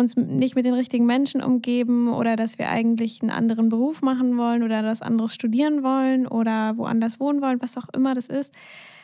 uns 0.00 0.16
nicht 0.16 0.56
mit 0.56 0.64
den 0.64 0.74
richtigen 0.74 1.06
Menschen 1.06 1.42
umgeben 1.42 2.08
oder 2.08 2.34
dass 2.34 2.58
wir 2.58 2.68
eigentlich 2.70 3.22
einen 3.22 3.30
anderen 3.30 3.68
Beruf 3.68 4.02
machen 4.02 4.36
wollen 4.36 4.62
oder 4.62 4.82
was 4.84 5.02
anderes 5.02 5.34
studieren 5.34 5.82
wollen 5.82 6.26
oder 6.26 6.76
woanders 6.76 7.20
wohnen 7.20 7.40
wollen, 7.40 7.62
was 7.62 7.78
auch 7.78 7.88
immer 7.94 8.14
das 8.14 8.26
ist 8.26 8.52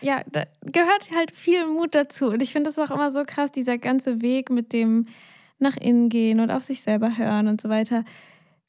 ja, 0.01 0.23
da 0.31 0.45
gehört 0.63 1.11
halt 1.15 1.31
viel 1.31 1.67
Mut 1.67 1.95
dazu. 1.95 2.27
Und 2.27 2.43
ich 2.43 2.53
finde 2.53 2.71
das 2.71 2.79
auch 2.79 2.95
immer 2.95 3.11
so 3.11 3.23
krass, 3.25 3.53
dieser 3.53 3.79
ganze 3.79 4.23
Weg 4.23 4.51
mit 4.51 4.73
dem 4.73 5.07
nach 5.59 5.77
innen 5.77 6.09
gehen 6.09 6.41
und 6.41 6.51
auf 6.51 6.65
sich 6.65 6.83
selber 6.83 7.17
hören 7.17 7.49
und 7.49 7.61
so 7.61 7.69
weiter, 7.69 8.05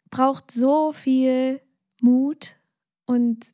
braucht 0.09 0.51
so 0.51 0.93
viel 0.93 1.59
Mut 1.99 2.55
und 3.05 3.45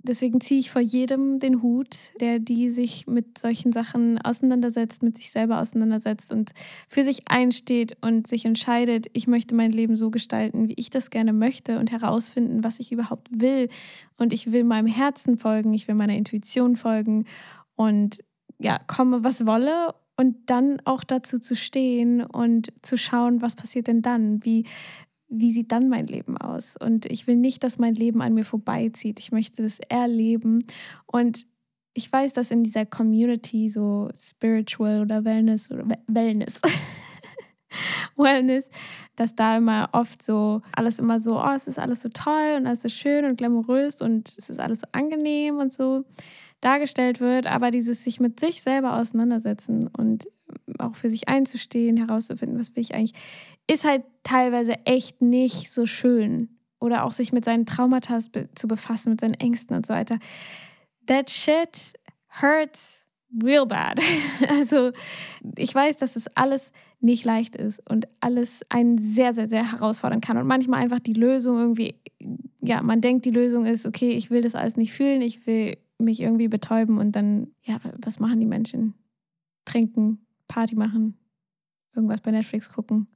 Deswegen 0.00 0.40
ziehe 0.40 0.60
ich 0.60 0.70
vor 0.70 0.80
jedem 0.80 1.40
den 1.40 1.60
Hut, 1.60 2.12
der 2.20 2.38
die 2.38 2.70
sich 2.70 3.08
mit 3.08 3.36
solchen 3.36 3.72
Sachen 3.72 4.18
auseinandersetzt, 4.22 5.02
mit 5.02 5.18
sich 5.18 5.32
selber 5.32 5.60
auseinandersetzt 5.60 6.30
und 6.30 6.52
für 6.88 7.02
sich 7.02 7.28
einsteht 7.28 7.96
und 8.00 8.28
sich 8.28 8.44
entscheidet, 8.44 9.06
ich 9.12 9.26
möchte 9.26 9.56
mein 9.56 9.72
Leben 9.72 9.96
so 9.96 10.10
gestalten, 10.10 10.68
wie 10.68 10.74
ich 10.76 10.90
das 10.90 11.10
gerne 11.10 11.32
möchte 11.32 11.80
und 11.80 11.90
herausfinden, 11.90 12.62
was 12.62 12.78
ich 12.78 12.92
überhaupt 12.92 13.28
will. 13.32 13.68
Und 14.16 14.32
ich 14.32 14.52
will 14.52 14.62
meinem 14.62 14.86
Herzen 14.86 15.36
folgen, 15.36 15.74
ich 15.74 15.88
will 15.88 15.96
meiner 15.96 16.14
Intuition 16.14 16.76
folgen 16.76 17.24
und 17.74 18.22
ja, 18.60 18.78
komme, 18.86 19.24
was 19.24 19.46
wolle 19.46 19.94
und 20.16 20.50
dann 20.50 20.80
auch 20.84 21.04
dazu 21.04 21.38
zu 21.38 21.54
stehen 21.54 22.22
und 22.22 22.72
zu 22.82 22.96
schauen, 22.96 23.40
was 23.40 23.54
passiert 23.54 23.86
denn 23.86 24.02
dann? 24.02 24.44
Wie, 24.44 24.64
wie 25.28 25.52
sieht 25.52 25.72
dann 25.72 25.88
mein 25.88 26.06
Leben 26.06 26.36
aus? 26.38 26.76
Und 26.76 27.06
ich 27.06 27.26
will 27.26 27.36
nicht, 27.36 27.62
dass 27.62 27.78
mein 27.78 27.94
Leben 27.94 28.22
an 28.22 28.34
mir 28.34 28.44
vorbeizieht. 28.44 29.18
Ich 29.18 29.32
möchte 29.32 29.62
das 29.62 29.78
erleben. 29.88 30.64
Und 31.06 31.46
ich 31.94 32.10
weiß, 32.10 32.32
dass 32.32 32.50
in 32.50 32.62
dieser 32.62 32.86
Community 32.86 33.68
so 33.68 34.10
Spiritual 34.14 35.02
oder 35.02 35.24
Wellness 35.24 35.70
oder 35.70 35.84
Wellness, 36.06 36.60
Wellness, 38.16 38.70
dass 39.16 39.34
da 39.34 39.56
immer 39.56 39.88
oft 39.92 40.22
so 40.22 40.62
alles 40.72 40.98
immer 40.98 41.20
so, 41.20 41.40
oh, 41.40 41.52
es 41.54 41.66
ist 41.66 41.78
alles 41.78 42.02
so 42.02 42.08
toll 42.08 42.54
und 42.56 42.66
alles 42.66 42.82
so 42.82 42.88
schön 42.88 43.24
und 43.24 43.36
glamourös 43.36 44.00
und 44.00 44.28
es 44.28 44.48
ist 44.48 44.60
alles 44.60 44.80
so 44.80 44.86
angenehm 44.92 45.58
und 45.58 45.72
so 45.72 46.04
dargestellt 46.60 47.20
wird, 47.20 47.46
aber 47.46 47.70
dieses 47.70 48.04
sich 48.04 48.20
mit 48.20 48.40
sich 48.40 48.62
selber 48.62 48.96
auseinandersetzen 48.96 49.88
und 49.88 50.28
auch 50.78 50.94
für 50.94 51.10
sich 51.10 51.28
einzustehen, 51.28 51.96
herauszufinden, 51.96 52.58
was 52.58 52.74
will 52.74 52.82
ich 52.82 52.94
eigentlich, 52.94 53.14
ist 53.66 53.84
halt 53.84 54.04
teilweise 54.22 54.74
echt 54.84 55.22
nicht 55.22 55.72
so 55.72 55.86
schön. 55.86 56.58
Oder 56.80 57.04
auch 57.04 57.12
sich 57.12 57.32
mit 57.32 57.44
seinen 57.44 57.66
Traumata 57.66 58.20
zu 58.54 58.68
befassen, 58.68 59.10
mit 59.10 59.20
seinen 59.20 59.34
Ängsten 59.34 59.76
und 59.76 59.84
so 59.84 59.94
weiter. 59.94 60.18
That 61.06 61.28
shit 61.28 61.94
hurts 62.40 63.06
real 63.42 63.66
bad. 63.66 64.00
Also 64.48 64.92
ich 65.56 65.74
weiß, 65.74 65.98
dass 65.98 66.16
es 66.16 66.28
alles 66.36 66.72
nicht 67.00 67.24
leicht 67.24 67.56
ist 67.56 67.80
und 67.88 68.08
alles 68.20 68.62
einen 68.68 68.98
sehr, 68.98 69.34
sehr, 69.34 69.48
sehr 69.48 69.70
herausfordern 69.70 70.20
kann. 70.20 70.36
Und 70.36 70.46
manchmal 70.46 70.80
einfach 70.80 71.00
die 71.00 71.12
Lösung 71.12 71.58
irgendwie, 71.58 71.94
ja, 72.60 72.82
man 72.82 73.00
denkt, 73.00 73.24
die 73.24 73.30
Lösung 73.30 73.66
ist, 73.66 73.86
okay, 73.86 74.10
ich 74.10 74.30
will 74.30 74.40
das 74.40 74.54
alles 74.54 74.76
nicht 74.76 74.92
fühlen, 74.92 75.22
ich 75.22 75.46
will 75.46 75.76
mich 75.98 76.20
irgendwie 76.20 76.48
betäuben 76.48 76.98
und 76.98 77.14
dann, 77.14 77.48
ja, 77.64 77.78
was 77.98 78.20
machen 78.20 78.40
die 78.40 78.46
Menschen? 78.46 78.94
Trinken, 79.64 80.26
Party 80.48 80.74
machen, 80.74 81.16
irgendwas 81.94 82.20
bei 82.20 82.30
Netflix 82.30 82.70
gucken, 82.70 83.06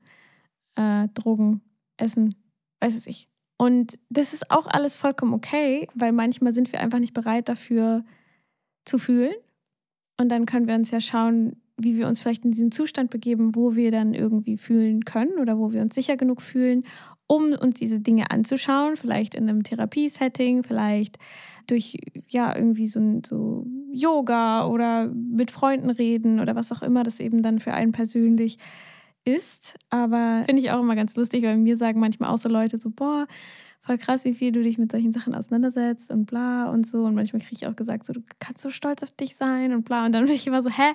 äh, 0.77 1.09
Drogen, 1.15 1.63
Essen, 1.97 2.35
weiß 2.81 2.97
es 2.97 3.07
ich. 3.07 3.29
Und 3.59 3.99
das 4.09 4.33
ist 4.33 4.51
auch 4.51 4.67
alles 4.67 4.97
vollkommen 4.97 5.35
okay, 5.35 5.89
weil 5.95 6.13
manchmal 6.13 6.53
sind 6.53 6.73
wir 6.73 6.81
einfach 6.81 6.99
nicht 6.99 7.15
bereit 7.15 7.49
dafür 7.49 8.05
zu 8.85 8.99
fühlen. 8.99 9.35
Und 10.19 10.29
dann 10.31 10.47
können 10.47 10.67
wir 10.67 10.75
uns 10.75 10.91
ja 10.91 11.01
schauen, 11.01 11.63
wie 11.77 11.97
wir 11.97 12.07
uns 12.07 12.21
vielleicht 12.21 12.45
in 12.45 12.53
diesen 12.53 12.73
Zustand 12.73 13.11
begeben, 13.11 13.55
wo 13.55 13.75
wir 13.75 13.91
dann 13.91 14.15
irgendwie 14.15 14.57
fühlen 14.57 15.05
können 15.05 15.39
oder 15.39 15.59
wo 15.59 15.73
wir 15.73 15.81
uns 15.81 15.95
sicher 15.95 16.17
genug 16.17 16.43
fühlen, 16.43 16.85
um 17.27 17.53
uns 17.53 17.79
diese 17.79 18.01
Dinge 18.01 18.31
anzuschauen, 18.31 18.97
vielleicht 18.97 19.35
in 19.35 19.49
einem 19.49 19.63
Therapiesetting, 19.63 20.65
vielleicht 20.65 21.19
durch 21.67 21.97
ja 22.29 22.55
irgendwie 22.57 22.87
so, 22.87 23.21
so 23.25 23.67
Yoga 23.93 24.67
oder 24.67 25.09
mit 25.09 25.51
Freunden 25.51 25.91
reden 25.91 26.41
oder 26.41 26.57
was 26.57 26.73
auch 26.73 26.83
immer 26.83 27.03
das 27.03 27.21
eben 27.21 27.43
dann 27.43 27.61
für 27.61 27.75
einen 27.75 27.93
persönlich 27.93 28.59
ist. 29.25 29.77
Aber 29.91 30.43
finde 30.47 30.63
ich 30.63 30.71
auch 30.71 30.81
immer 30.81 30.97
ganz 30.97 31.17
lustig, 31.17 31.43
weil 31.45 31.57
mir 31.57 31.77
sagen 31.77 32.01
manchmal 32.01 32.31
auch 32.31 32.39
so 32.39 32.49
Leute 32.49 32.79
so, 32.79 32.91
boah, 32.91 33.27
voll 33.81 33.99
krass, 33.99 34.25
wie 34.25 34.35
viel 34.35 34.53
du 34.53 34.63
dich 34.63 34.79
mit 34.79 34.93
solchen 34.93 35.13
Sachen 35.13 35.35
auseinandersetzt 35.35 36.11
und 36.11 36.27
bla 36.27 36.71
und 36.71 36.87
so. 36.87 37.05
Und 37.05 37.15
manchmal 37.15 37.43
kriege 37.43 37.57
ich 37.57 37.67
auch 37.67 37.77
gesagt, 37.77 38.07
so, 38.07 38.13
du 38.13 38.23
kannst 38.39 38.63
so 38.63 38.71
stolz 38.71 39.03
auf 39.03 39.13
dich 39.13 39.37
sein 39.37 39.73
und 39.73 39.85
bla. 39.85 40.07
Und 40.07 40.13
dann 40.13 40.25
bin 40.25 40.35
ich 40.35 40.47
immer 40.47 40.63
so, 40.63 40.71
hä? 40.71 40.93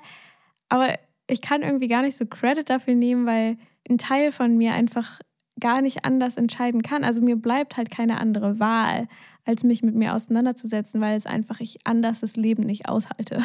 Aber 0.70 0.88
ich 1.28 1.42
kann 1.42 1.62
irgendwie 1.62 1.88
gar 1.88 2.02
nicht 2.02 2.18
so 2.18 2.26
Credit 2.26 2.70
dafür 2.70 2.96
nehmen, 2.96 3.26
weil 3.26 3.58
ein 3.90 3.98
Teil 3.98 4.32
von 4.32 4.58
mir 4.58 4.74
einfach 4.74 5.20
gar 5.60 5.82
nicht 5.82 6.06
anders 6.06 6.38
entscheiden 6.38 6.82
kann. 6.82 7.04
Also 7.04 7.22
mir 7.22 7.36
bleibt 7.36 7.78
halt 7.78 7.90
keine 7.90 8.20
andere 8.20 8.60
Wahl, 8.60 9.08
als 9.46 9.64
mich 9.64 9.84
mit 9.84 9.96
mir 9.96 10.14
auseinanderzusetzen, 10.14 11.02
weil 11.02 11.18
es 11.18 11.26
einfach 11.26 11.60
ich 11.60 11.80
anders 11.86 12.20
das 12.20 12.36
Leben 12.36 12.64
nicht 12.64 12.88
aushalte. 12.90 13.42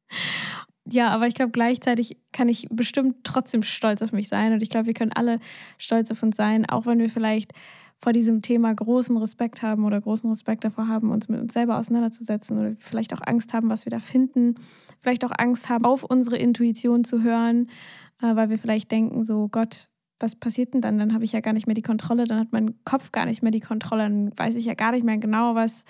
ja, 0.90 1.10
aber 1.10 1.26
ich 1.26 1.34
glaube, 1.34 1.50
gleichzeitig 1.50 2.18
kann 2.32 2.48
ich 2.48 2.66
bestimmt 2.70 3.16
trotzdem 3.24 3.62
stolz 3.62 4.00
auf 4.02 4.12
mich 4.12 4.28
sein. 4.28 4.52
Und 4.52 4.62
ich 4.62 4.70
glaube, 4.70 4.86
wir 4.86 4.94
können 4.94 5.12
alle 5.12 5.38
stolz 5.76 6.10
auf 6.10 6.22
uns 6.22 6.36
sein, 6.36 6.68
auch 6.68 6.86
wenn 6.86 6.98
wir 6.98 7.10
vielleicht 7.10 7.52
vor 8.00 8.12
diesem 8.12 8.42
Thema 8.42 8.72
großen 8.72 9.16
Respekt 9.16 9.62
haben 9.62 9.84
oder 9.84 10.00
großen 10.00 10.30
Respekt 10.30 10.64
davor 10.64 10.86
haben, 10.86 11.10
uns 11.10 11.28
mit 11.28 11.40
uns 11.40 11.52
selber 11.52 11.78
auseinanderzusetzen 11.78 12.56
oder 12.56 12.76
vielleicht 12.78 13.12
auch 13.12 13.20
Angst 13.24 13.52
haben, 13.52 13.70
was 13.70 13.86
wir 13.86 13.90
da 13.90 13.98
finden, 13.98 14.54
vielleicht 15.00 15.24
auch 15.24 15.32
Angst 15.36 15.68
haben, 15.68 15.84
auf 15.84 16.04
unsere 16.04 16.36
Intuition 16.36 17.02
zu 17.02 17.22
hören, 17.22 17.66
äh, 18.22 18.36
weil 18.36 18.50
wir 18.50 18.58
vielleicht 18.58 18.92
denken, 18.92 19.24
so 19.24 19.48
Gott, 19.48 19.88
was 20.20 20.34
passiert 20.34 20.74
denn 20.74 20.80
dann? 20.80 20.98
Dann 20.98 21.14
habe 21.14 21.24
ich 21.24 21.32
ja 21.32 21.40
gar 21.40 21.52
nicht 21.52 21.66
mehr 21.66 21.74
die 21.74 21.82
Kontrolle, 21.82 22.24
dann 22.24 22.40
hat 22.40 22.52
mein 22.52 22.74
Kopf 22.84 23.12
gar 23.12 23.24
nicht 23.24 23.42
mehr 23.42 23.52
die 23.52 23.60
Kontrolle, 23.60 24.02
dann 24.04 24.36
weiß 24.36 24.56
ich 24.56 24.64
ja 24.64 24.74
gar 24.74 24.92
nicht 24.92 25.04
mehr 25.04 25.18
genau, 25.18 25.54
was 25.54 25.84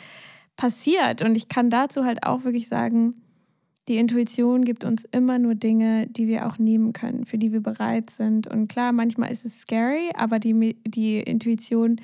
passiert. 0.57 1.23
Und 1.23 1.35
ich 1.35 1.49
kann 1.49 1.71
dazu 1.71 2.05
halt 2.05 2.25
auch 2.25 2.45
wirklich 2.45 2.69
sagen, 2.69 3.15
die 3.89 3.97
Intuition 3.97 4.65
gibt 4.65 4.85
uns 4.85 5.07
immer 5.07 5.39
nur 5.39 5.55
Dinge, 5.55 6.07
die 6.09 6.29
wir 6.29 6.47
auch 6.47 6.59
nehmen 6.59 6.93
können, 6.93 7.25
für 7.25 7.39
die 7.39 7.53
wir 7.53 7.63
bereit 7.63 8.11
sind. 8.11 8.47
Und 8.47 8.69
klar, 8.69 8.93
manchmal 8.93 9.33
ist 9.33 9.47
es 9.47 9.61
scary, 9.61 10.11
aber 10.15 10.39
die, 10.39 10.77
die 10.87 11.21
Intuition 11.21 11.99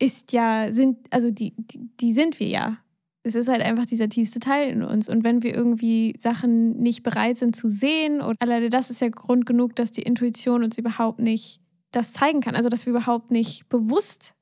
ist 0.00 0.32
ja, 0.32 0.72
sind, 0.72 0.98
also 1.10 1.30
die, 1.30 1.54
die, 1.56 1.80
die 2.00 2.12
sind 2.12 2.40
wir 2.40 2.48
ja 2.48 2.78
es 3.24 3.34
ist 3.34 3.48
halt 3.48 3.62
einfach 3.62 3.86
dieser 3.86 4.08
tiefste 4.08 4.38
Teil 4.38 4.70
in 4.70 4.82
uns. 4.82 5.08
Und 5.08 5.24
wenn 5.24 5.42
wir 5.42 5.54
irgendwie 5.54 6.14
Sachen 6.18 6.76
nicht 6.80 7.02
bereit 7.02 7.38
sind 7.38 7.56
zu 7.56 7.68
sehen, 7.68 8.20
oder 8.20 8.36
alleine 8.40 8.68
das 8.68 8.90
ist 8.90 9.00
ja 9.00 9.08
Grund 9.08 9.46
genug, 9.46 9.74
dass 9.76 9.90
die 9.90 10.02
Intuition 10.02 10.62
uns 10.62 10.76
überhaupt 10.76 11.20
nicht 11.20 11.60
das 11.90 12.12
zeigen 12.12 12.40
kann. 12.40 12.54
Also, 12.54 12.68
dass 12.68 12.84
wir 12.86 12.90
überhaupt 12.92 13.30
nicht 13.30 13.68
bewusst 13.70 14.34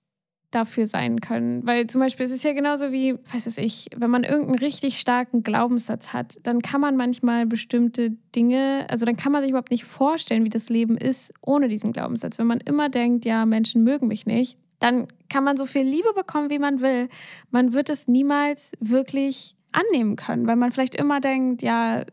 dafür 0.51 0.87
sein 0.87 1.21
können. 1.21 1.67
Weil 1.67 1.87
zum 1.87 2.01
Beispiel, 2.01 2.27
es 2.27 2.33
ist 2.33 2.45
ja 2.45 2.53
genauso 2.53 2.93
wie, 2.93 3.15
weiß 3.15 3.47
es 3.47 3.57
ich, 3.57 3.87
wenn 3.97 4.11
man 4.11 4.25
irgendeinen 4.25 4.59
richtig 4.59 4.99
starken 4.99 5.43
Glaubenssatz 5.43 6.13
hat, 6.13 6.37
dann 6.43 6.61
kann 6.61 6.81
man 6.81 6.97
manchmal 6.97 7.47
bestimmte 7.47 8.11
Dinge, 8.35 8.87
also 8.91 9.07
dann 9.07 9.17
kann 9.17 9.33
man 9.33 9.43
sich 9.43 9.51
überhaupt 9.51 9.71
nicht 9.71 9.85
vorstellen, 9.85 10.45
wie 10.45 10.51
das 10.51 10.69
Leben 10.69 10.97
ist 10.97 11.33
ohne 11.41 11.69
diesen 11.69 11.93
Glaubenssatz. 11.93 12.39
Wenn 12.39 12.47
man 12.49 12.61
immer 12.61 12.89
denkt, 12.89 13.25
ja, 13.25 13.47
Menschen 13.47 13.83
mögen 13.83 14.09
mich 14.09 14.27
nicht, 14.27 14.59
dann 14.83 15.07
kann 15.29 15.45
man 15.45 15.57
so 15.57 15.65
viel 15.65 15.83
Liebe 15.83 16.13
bekommen, 16.15 16.51
wie 16.51 16.59
man 16.59 16.81
will. 16.81 17.09
Man 17.51 17.73
wird 17.73 17.89
es 17.89 18.09
niemals 18.09 18.73
wirklich 18.81 19.55
annehmen 19.73 20.17
können, 20.17 20.47
weil 20.47 20.57
man 20.57 20.73
vielleicht 20.73 20.97
immer 20.97 21.21
denkt, 21.21 21.63
ja, 21.63 22.05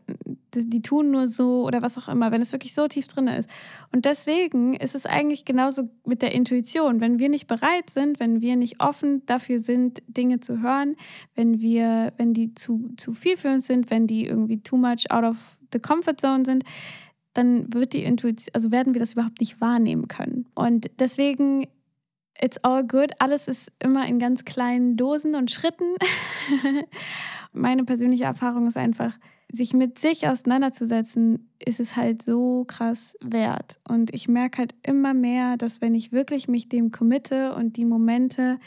die 0.54 0.82
tun 0.82 1.10
nur 1.10 1.26
so 1.26 1.66
oder 1.66 1.82
was 1.82 1.98
auch 1.98 2.08
immer, 2.08 2.32
wenn 2.32 2.40
es 2.40 2.52
wirklich 2.52 2.72
so 2.72 2.88
tief 2.88 3.06
drin 3.06 3.28
ist. 3.28 3.50
Und 3.92 4.04
deswegen 4.04 4.74
ist 4.74 4.94
es 4.94 5.04
eigentlich 5.04 5.44
genauso 5.44 5.88
mit 6.06 6.22
der 6.22 6.32
Intuition. 6.32 7.00
Wenn 7.00 7.18
wir 7.18 7.28
nicht 7.28 7.48
bereit 7.48 7.90
sind, 7.90 8.18
wenn 8.20 8.40
wir 8.40 8.56
nicht 8.56 8.80
offen 8.80 9.26
dafür 9.26 9.58
sind, 9.58 10.02
Dinge 10.06 10.40
zu 10.40 10.62
hören, 10.62 10.96
wenn 11.34 11.60
wir, 11.60 12.12
wenn 12.16 12.32
die 12.32 12.54
zu, 12.54 12.90
zu 12.96 13.12
viel 13.12 13.36
für 13.36 13.48
uns 13.48 13.66
sind, 13.66 13.90
wenn 13.90 14.06
die 14.06 14.26
irgendwie 14.26 14.62
too 14.62 14.76
much 14.76 15.10
out 15.10 15.24
of 15.24 15.58
the 15.72 15.80
comfort 15.80 16.16
zone 16.18 16.44
sind, 16.44 16.64
dann 17.34 17.72
wird 17.72 17.92
die 17.92 18.02
Intuition, 18.04 18.54
also 18.54 18.72
werden 18.72 18.94
wir 18.94 19.00
das 19.00 19.12
überhaupt 19.12 19.40
nicht 19.40 19.60
wahrnehmen 19.60 20.08
können. 20.08 20.46
Und 20.54 20.90
deswegen 20.98 21.66
it's 22.42 22.58
all 22.58 22.84
good. 22.84 23.12
Alles 23.18 23.48
ist 23.48 23.72
immer 23.78 24.06
in 24.06 24.18
ganz 24.18 24.44
kleinen 24.44 24.96
Dosen 24.96 25.34
und 25.34 25.50
Schritten. 25.50 25.96
Meine 27.52 27.84
persönliche 27.84 28.24
Erfahrung 28.24 28.66
ist 28.66 28.76
einfach, 28.76 29.18
sich 29.52 29.72
mit 29.72 29.98
sich 29.98 30.28
auseinanderzusetzen, 30.28 31.50
ist 31.58 31.80
es 31.80 31.96
halt 31.96 32.22
so 32.22 32.64
krass 32.66 33.16
wert. 33.20 33.80
Und 33.88 34.14
ich 34.14 34.28
merke 34.28 34.58
halt 34.58 34.74
immer 34.82 35.12
mehr, 35.12 35.56
dass 35.56 35.80
wenn 35.80 35.94
ich 35.94 36.12
wirklich 36.12 36.48
mich 36.48 36.68
dem 36.68 36.90
committe 36.90 37.54
und 37.54 37.76
die 37.76 37.84
Momente 37.84 38.58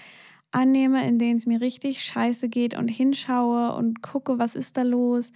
annehme, 0.51 1.07
in 1.07 1.17
denen 1.17 1.37
es 1.37 1.45
mir 1.45 1.61
richtig 1.61 2.03
scheiße 2.03 2.49
geht 2.49 2.77
und 2.77 2.89
hinschaue 2.89 3.75
und 3.75 4.01
gucke, 4.01 4.37
was 4.39 4.55
ist 4.55 4.77
da 4.77 4.83
los, 4.83 5.31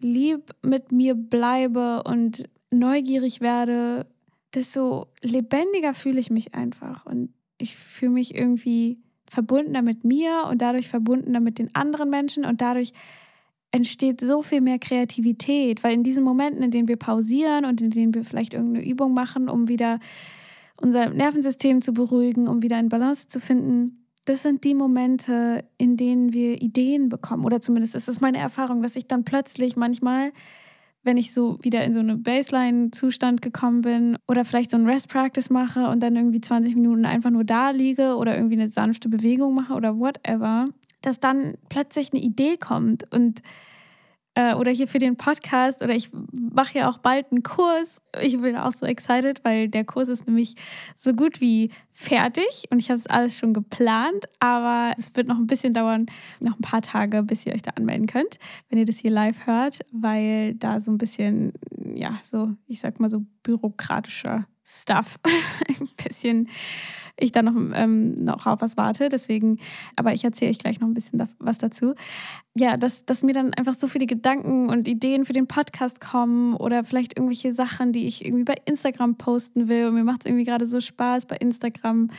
lieb 0.00 0.52
mit 0.62 0.92
mir 0.92 1.14
bleibe 1.14 2.02
und 2.02 2.48
neugierig 2.70 3.40
werde, 3.40 4.06
desto 4.54 5.06
lebendiger 5.22 5.94
fühle 5.94 6.20
ich 6.20 6.30
mich 6.30 6.54
einfach. 6.54 7.06
Und 7.06 7.32
ich 7.62 7.76
fühle 7.76 8.12
mich 8.12 8.34
irgendwie 8.34 8.98
verbundener 9.30 9.82
mit 9.82 10.04
mir 10.04 10.44
und 10.50 10.60
dadurch 10.60 10.88
verbundener 10.88 11.40
mit 11.40 11.58
den 11.58 11.74
anderen 11.74 12.10
Menschen 12.10 12.44
und 12.44 12.60
dadurch 12.60 12.92
entsteht 13.70 14.20
so 14.20 14.42
viel 14.42 14.60
mehr 14.60 14.78
Kreativität, 14.78 15.82
weil 15.82 15.94
in 15.94 16.02
diesen 16.02 16.24
Momenten, 16.24 16.62
in 16.62 16.70
denen 16.70 16.88
wir 16.88 16.98
pausieren 16.98 17.64
und 17.64 17.80
in 17.80 17.90
denen 17.90 18.12
wir 18.12 18.24
vielleicht 18.24 18.52
irgendeine 18.52 18.86
Übung 18.86 19.14
machen, 19.14 19.48
um 19.48 19.68
wieder 19.68 19.98
unser 20.76 21.08
Nervensystem 21.08 21.80
zu 21.80 21.92
beruhigen, 21.92 22.48
um 22.48 22.62
wieder 22.62 22.78
in 22.78 22.90
Balance 22.90 23.28
zu 23.28 23.40
finden, 23.40 24.02
das 24.26 24.42
sind 24.42 24.62
die 24.64 24.74
Momente, 24.74 25.64
in 25.78 25.96
denen 25.96 26.32
wir 26.32 26.60
Ideen 26.60 27.08
bekommen. 27.08 27.44
Oder 27.44 27.60
zumindest 27.60 27.94
ist 27.94 28.08
es 28.08 28.20
meine 28.20 28.38
Erfahrung, 28.38 28.82
dass 28.82 28.96
ich 28.96 29.06
dann 29.06 29.24
plötzlich 29.24 29.76
manchmal 29.76 30.32
wenn 31.02 31.16
ich 31.16 31.32
so 31.32 31.58
wieder 31.62 31.84
in 31.84 31.92
so 31.92 32.00
eine 32.00 32.16
Baseline-Zustand 32.16 33.42
gekommen 33.42 33.82
bin 33.82 34.18
oder 34.28 34.44
vielleicht 34.44 34.70
so 34.70 34.76
ein 34.76 34.86
Rest-Practice 34.86 35.50
mache 35.50 35.88
und 35.88 36.02
dann 36.02 36.16
irgendwie 36.16 36.40
20 36.40 36.76
Minuten 36.76 37.04
einfach 37.04 37.30
nur 37.30 37.44
da 37.44 37.70
liege 37.70 38.16
oder 38.16 38.36
irgendwie 38.36 38.60
eine 38.60 38.70
sanfte 38.70 39.08
Bewegung 39.08 39.54
mache 39.54 39.74
oder 39.74 39.98
whatever, 39.98 40.68
dass 41.00 41.18
dann 41.18 41.54
plötzlich 41.68 42.12
eine 42.12 42.22
Idee 42.22 42.56
kommt 42.56 43.12
und 43.12 43.42
äh, 44.34 44.54
oder 44.54 44.70
hier 44.70 44.88
für 44.88 44.98
den 44.98 45.16
Podcast 45.16 45.82
oder 45.82 45.94
ich 45.94 46.10
mache 46.32 46.78
ja 46.78 46.90
auch 46.90 46.98
bald 46.98 47.30
einen 47.30 47.42
Kurs. 47.42 48.00
Ich 48.20 48.40
bin 48.40 48.56
auch 48.56 48.72
so 48.72 48.86
excited, 48.86 49.44
weil 49.44 49.68
der 49.68 49.84
Kurs 49.84 50.08
ist 50.08 50.26
nämlich 50.26 50.56
so 50.94 51.12
gut 51.12 51.40
wie 51.40 51.70
fertig 51.90 52.64
und 52.70 52.78
ich 52.78 52.88
habe 52.88 52.96
es 52.96 53.06
alles 53.06 53.38
schon 53.38 53.52
geplant, 53.52 54.26
aber 54.38 54.94
es 54.96 55.14
wird 55.14 55.28
noch 55.28 55.36
ein 55.36 55.46
bisschen 55.46 55.74
dauern, 55.74 56.06
noch 56.40 56.58
ein 56.58 56.62
paar 56.62 56.82
Tage, 56.82 57.22
bis 57.22 57.44
ihr 57.46 57.54
euch 57.54 57.62
da 57.62 57.72
anmelden 57.72 58.06
könnt, 58.06 58.38
wenn 58.68 58.78
ihr 58.78 58.86
das 58.86 58.98
hier 58.98 59.10
live 59.10 59.46
hört, 59.46 59.80
weil 59.92 60.54
da 60.54 60.80
so 60.80 60.90
ein 60.90 60.98
bisschen, 60.98 61.52
ja, 61.94 62.18
so, 62.22 62.52
ich 62.66 62.80
sag 62.80 63.00
mal 63.00 63.10
so 63.10 63.24
bürokratischer 63.42 64.46
Stuff. 64.64 65.18
ein 65.68 65.88
bisschen 66.02 66.48
ich 67.16 67.32
da 67.32 67.42
noch, 67.42 67.54
ähm, 67.74 68.14
noch 68.14 68.46
auf 68.46 68.60
was 68.60 68.76
warte. 68.76 69.08
Deswegen, 69.08 69.58
aber 69.96 70.12
ich 70.12 70.24
erzähle 70.24 70.50
euch 70.50 70.58
gleich 70.58 70.80
noch 70.80 70.88
ein 70.88 70.94
bisschen 70.94 71.18
da, 71.18 71.26
was 71.38 71.58
dazu. 71.58 71.94
Ja, 72.54 72.76
dass, 72.76 73.04
dass 73.04 73.22
mir 73.22 73.32
dann 73.32 73.54
einfach 73.54 73.74
so 73.74 73.88
viele 73.88 74.06
Gedanken 74.06 74.68
und 74.68 74.88
Ideen 74.88 75.24
für 75.24 75.32
den 75.32 75.46
Podcast 75.46 76.00
kommen 76.00 76.54
oder 76.54 76.84
vielleicht 76.84 77.16
irgendwelche 77.16 77.52
Sachen, 77.52 77.92
die 77.92 78.06
ich 78.06 78.24
irgendwie 78.24 78.44
bei 78.44 78.56
Instagram 78.64 79.16
posten 79.16 79.68
will. 79.68 79.86
Und 79.86 79.94
mir 79.94 80.04
macht 80.04 80.22
es 80.22 80.26
irgendwie 80.26 80.44
gerade 80.44 80.66
so 80.66 80.80
Spaß, 80.80 81.26
bei 81.26 81.36
Instagram 81.36 82.10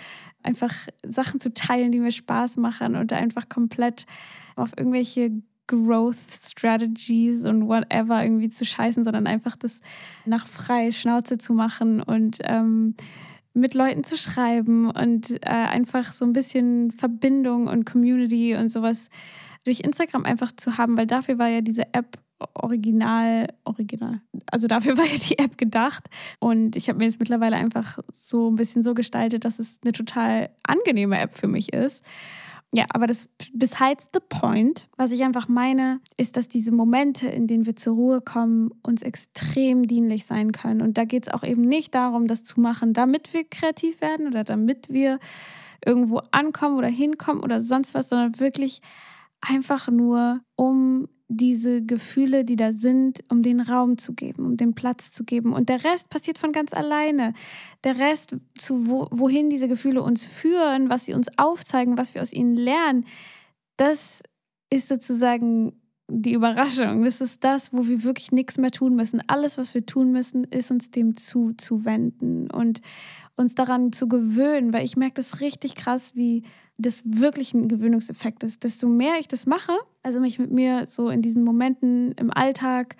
einfach 0.41 0.73
Sachen 1.05 1.39
zu 1.39 1.53
teilen, 1.53 1.91
die 1.91 1.99
mir 1.99 2.11
Spaß 2.11 2.57
machen 2.57 2.95
und 2.95 3.11
da 3.11 3.17
einfach 3.17 3.47
komplett 3.49 4.05
auf 4.55 4.71
irgendwelche 4.77 5.31
Growth 5.67 6.17
Strategies 6.29 7.45
und 7.45 7.67
whatever 7.67 8.23
irgendwie 8.23 8.49
zu 8.49 8.65
scheißen, 8.65 9.03
sondern 9.03 9.27
einfach 9.27 9.55
das 9.55 9.79
nach 10.25 10.47
frei 10.47 10.91
Schnauze 10.91 11.37
zu 11.37 11.53
machen 11.53 12.01
und 12.01 12.39
ähm, 12.43 12.95
mit 13.53 13.73
Leuten 13.73 14.03
zu 14.03 14.17
schreiben 14.17 14.89
und 14.89 15.31
äh, 15.45 15.49
einfach 15.49 16.11
so 16.11 16.25
ein 16.25 16.33
bisschen 16.33 16.91
Verbindung 16.91 17.67
und 17.67 17.85
Community 17.85 18.55
und 18.55 18.69
sowas 18.69 19.09
durch 19.63 19.81
Instagram 19.81 20.25
einfach 20.25 20.51
zu 20.55 20.77
haben, 20.77 20.97
weil 20.97 21.07
dafür 21.07 21.37
war 21.37 21.47
ja 21.47 21.61
diese 21.61 21.93
App 21.93 22.17
original, 22.55 23.47
original. 23.63 24.21
Also 24.51 24.67
dafür 24.67 24.97
war 24.97 25.05
ja 25.05 25.17
die 25.17 25.39
App 25.39 25.57
gedacht. 25.57 26.09
Und 26.39 26.75
ich 26.75 26.89
habe 26.89 26.99
mir 26.99 27.05
jetzt 27.05 27.19
mittlerweile 27.19 27.55
einfach 27.55 27.99
so 28.11 28.49
ein 28.49 28.55
bisschen 28.55 28.83
so 28.83 28.93
gestaltet, 28.93 29.45
dass 29.45 29.59
es 29.59 29.79
eine 29.83 29.93
total 29.93 30.49
angenehme 30.63 31.19
App 31.19 31.37
für 31.37 31.47
mich 31.47 31.73
ist. 31.73 32.05
Ja, 32.75 32.85
aber 32.89 33.05
das 33.05 33.29
besides 33.53 34.07
the 34.13 34.19
point. 34.27 34.89
Was 34.97 35.11
ich 35.11 35.23
einfach 35.23 35.47
meine, 35.47 36.01
ist, 36.17 36.37
dass 36.37 36.47
diese 36.47 36.71
Momente, 36.71 37.27
in 37.27 37.45
denen 37.45 37.67
wir 37.67 37.75
zur 37.75 37.93
Ruhe 37.93 38.19
kommen, 38.19 38.71
uns 38.81 39.03
extrem 39.03 39.85
dienlich 39.85 40.25
sein 40.25 40.51
können. 40.51 40.81
Und 40.81 40.97
da 40.97 41.05
geht 41.05 41.27
es 41.27 41.33
auch 41.33 41.43
eben 41.43 41.61
nicht 41.61 41.93
darum, 41.93 42.25
das 42.27 42.43
zu 42.43 42.59
machen, 42.59 42.93
damit 42.93 43.31
wir 43.31 43.43
kreativ 43.43 44.01
werden 44.01 44.25
oder 44.25 44.43
damit 44.43 44.89
wir 44.89 45.19
irgendwo 45.85 46.21
ankommen 46.31 46.77
oder 46.77 46.87
hinkommen 46.87 47.43
oder 47.43 47.61
sonst 47.61 47.93
was, 47.93 48.09
sondern 48.09 48.39
wirklich 48.39 48.81
einfach 49.41 49.87
nur, 49.89 50.41
um 50.55 51.07
diese 51.35 51.83
Gefühle, 51.83 52.45
die 52.45 52.55
da 52.55 52.73
sind, 52.73 53.23
um 53.29 53.43
den 53.43 53.59
Raum 53.59 53.97
zu 53.97 54.13
geben, 54.13 54.45
um 54.45 54.57
den 54.57 54.73
Platz 54.73 55.11
zu 55.11 55.23
geben. 55.23 55.53
Und 55.53 55.69
der 55.69 55.83
Rest 55.83 56.09
passiert 56.09 56.37
von 56.37 56.51
ganz 56.51 56.73
alleine. 56.73 57.33
Der 57.83 57.99
Rest, 57.99 58.35
zu 58.57 58.87
wo, 58.87 59.07
wohin 59.11 59.49
diese 59.49 59.67
Gefühle 59.67 60.01
uns 60.01 60.25
führen, 60.25 60.89
was 60.89 61.05
sie 61.05 61.13
uns 61.13 61.27
aufzeigen, 61.37 61.97
was 61.97 62.13
wir 62.13 62.21
aus 62.21 62.33
ihnen 62.33 62.55
lernen, 62.55 63.05
das 63.77 64.23
ist 64.69 64.87
sozusagen 64.87 65.73
die 66.09 66.33
Überraschung. 66.33 67.03
Das 67.05 67.21
ist 67.21 67.43
das, 67.43 67.73
wo 67.73 67.87
wir 67.87 68.03
wirklich 68.03 68.31
nichts 68.31 68.57
mehr 68.57 68.71
tun 68.71 68.95
müssen. 68.95 69.21
Alles, 69.27 69.57
was 69.57 69.73
wir 69.73 69.85
tun 69.85 70.11
müssen, 70.11 70.43
ist 70.43 70.71
uns 70.71 70.91
dem 70.91 71.15
zuzuwenden 71.15 72.51
und 72.51 72.81
uns 73.35 73.55
daran 73.55 73.91
zu 73.91 74.07
gewöhnen, 74.07 74.73
weil 74.73 74.85
ich 74.85 74.97
merke 74.97 75.15
das 75.15 75.41
richtig 75.41 75.75
krass, 75.75 76.15
wie 76.15 76.43
das 76.77 77.03
wirklich 77.05 77.53
ein 77.53 77.67
Gewöhnungseffekt 77.67 78.43
ist. 78.43 78.63
Desto 78.63 78.87
mehr 78.87 79.15
ich 79.19 79.27
das 79.27 79.45
mache, 79.45 79.73
also 80.01 80.19
mich 80.19 80.39
mit 80.39 80.51
mir 80.51 80.85
so 80.85 81.09
in 81.09 81.21
diesen 81.21 81.43
Momenten 81.43 82.13
im 82.13 82.31
Alltag 82.31 82.95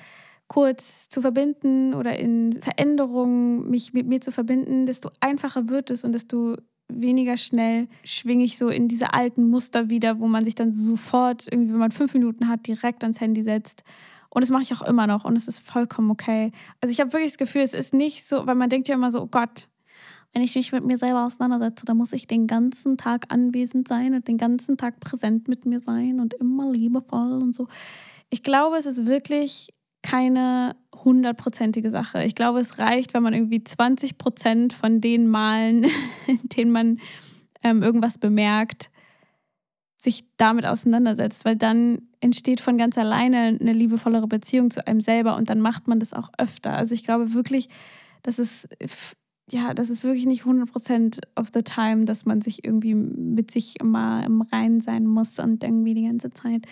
kurz 0.47 1.09
zu 1.09 1.21
verbinden 1.21 1.93
oder 1.93 2.17
in 2.17 2.61
Veränderungen 2.61 3.69
mich 3.69 3.93
mit 3.93 4.07
mir 4.07 4.21
zu 4.21 4.31
verbinden, 4.31 4.85
desto 4.85 5.09
einfacher 5.19 5.69
wird 5.69 5.89
es 5.89 6.03
und 6.03 6.11
desto 6.11 6.57
weniger 6.87 7.37
schnell 7.37 7.87
schwinge 8.03 8.43
ich 8.43 8.57
so 8.57 8.69
in 8.69 8.87
diese 8.87 9.13
alten 9.13 9.49
Muster 9.49 9.89
wieder, 9.89 10.19
wo 10.19 10.27
man 10.27 10.45
sich 10.45 10.53
dann 10.55 10.71
sofort, 10.71 11.47
irgendwie, 11.49 11.71
wenn 11.71 11.79
man 11.79 11.91
fünf 11.91 12.13
Minuten 12.13 12.49
hat, 12.49 12.67
direkt 12.67 13.03
ans 13.03 13.21
Handy 13.21 13.41
setzt. 13.41 13.83
Und 14.29 14.41
das 14.41 14.49
mache 14.49 14.63
ich 14.63 14.73
auch 14.73 14.81
immer 14.81 15.07
noch 15.07 15.25
und 15.25 15.35
es 15.35 15.47
ist 15.47 15.59
vollkommen 15.59 16.11
okay. 16.11 16.51
Also 16.81 16.91
ich 16.91 16.99
habe 16.99 17.13
wirklich 17.13 17.31
das 17.31 17.37
Gefühl, 17.37 17.61
es 17.61 17.73
ist 17.73 17.93
nicht 17.93 18.27
so, 18.27 18.45
weil 18.45 18.55
man 18.55 18.69
denkt 18.69 18.87
ja 18.87 18.95
immer 18.95 19.11
so, 19.11 19.21
oh 19.21 19.27
Gott, 19.27 19.69
wenn 20.33 20.41
ich 20.41 20.55
mich 20.55 20.71
mit 20.71 20.83
mir 20.83 20.97
selber 20.97 21.25
auseinandersetze, 21.25 21.85
dann 21.85 21.97
muss 21.97 22.11
ich 22.11 22.25
den 22.25 22.47
ganzen 22.47 22.97
Tag 22.97 23.25
anwesend 23.29 23.87
sein 23.87 24.15
und 24.15 24.27
den 24.27 24.37
ganzen 24.37 24.77
Tag 24.77 24.99
präsent 24.99 25.47
mit 25.47 25.65
mir 25.65 25.79
sein 25.79 26.19
und 26.19 26.33
immer 26.33 26.71
liebevoll 26.71 27.33
und 27.33 27.53
so. 27.53 27.67
Ich 28.31 28.41
glaube, 28.41 28.77
es 28.77 28.87
ist 28.87 29.05
wirklich 29.05 29.69
keine 30.01 30.75
hundertprozentige 31.03 31.91
Sache. 31.91 32.23
Ich 32.23 32.33
glaube, 32.33 32.59
es 32.59 32.79
reicht, 32.79 33.13
wenn 33.13 33.23
man 33.23 33.33
irgendwie 33.33 33.63
20 33.63 34.17
Prozent 34.17 34.73
von 34.73 35.01
den 35.01 35.27
Malen, 35.27 35.85
in 36.27 36.39
denen 36.49 36.71
man 36.71 36.99
ähm, 37.63 37.83
irgendwas 37.83 38.17
bemerkt, 38.17 38.89
sich 39.99 40.25
damit 40.37 40.65
auseinandersetzt, 40.65 41.45
weil 41.45 41.55
dann 41.55 42.09
entsteht 42.19 42.59
von 42.59 42.77
ganz 42.77 42.97
alleine 42.97 43.57
eine 43.59 43.73
liebevollere 43.73 44.27
Beziehung 44.27 44.71
zu 44.71 44.85
einem 44.85 44.99
selber 44.99 45.37
und 45.37 45.49
dann 45.49 45.61
macht 45.61 45.87
man 45.87 45.99
das 45.99 46.13
auch 46.13 46.29
öfter. 46.37 46.73
Also 46.73 46.93
ich 46.93 47.03
glaube 47.03 47.33
wirklich, 47.33 47.69
dass 48.23 48.39
es 48.39 48.67
ja, 49.51 49.73
das 49.73 49.89
ist 49.89 50.03
wirklich 50.03 50.25
nicht 50.25 50.43
100% 50.43 51.19
of 51.35 51.49
the 51.53 51.63
time, 51.63 52.05
dass 52.05 52.25
man 52.25 52.41
sich 52.41 52.63
irgendwie 52.63 52.95
mit 52.95 53.51
sich 53.51 53.79
immer 53.79 54.23
im 54.25 54.41
Reinen 54.41 54.81
sein 54.81 55.05
muss 55.05 55.37
und 55.39 55.63
irgendwie 55.63 55.93
die 55.93 56.05
ganze 56.05 56.31
Zeit 56.31 56.65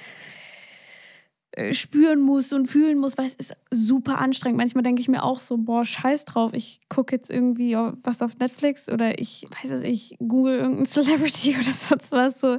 äh, 1.54 1.74
spüren 1.74 2.22
muss 2.22 2.54
und 2.54 2.68
fühlen 2.68 2.98
muss, 2.98 3.18
weil 3.18 3.26
es 3.26 3.36
ist 3.36 3.54
super 3.72 4.20
anstrengend. 4.20 4.58
Manchmal 4.58 4.84
denke 4.84 5.02
ich 5.02 5.10
mir 5.10 5.22
auch 5.22 5.38
so, 5.38 5.58
boah, 5.58 5.84
scheiß 5.84 6.24
drauf, 6.24 6.54
ich 6.54 6.80
gucke 6.88 7.14
jetzt 7.14 7.30
irgendwie 7.30 7.76
was 7.76 8.22
auf 8.22 8.38
Netflix 8.38 8.88
oder 8.88 9.20
ich, 9.20 9.46
weiß 9.62 9.72
es, 9.72 9.82
ich 9.82 10.16
google 10.20 10.56
irgendeinen 10.56 10.86
Celebrity 10.88 11.58
oder 11.60 11.72
sonst 11.72 12.12
was, 12.14 12.40
so 12.40 12.58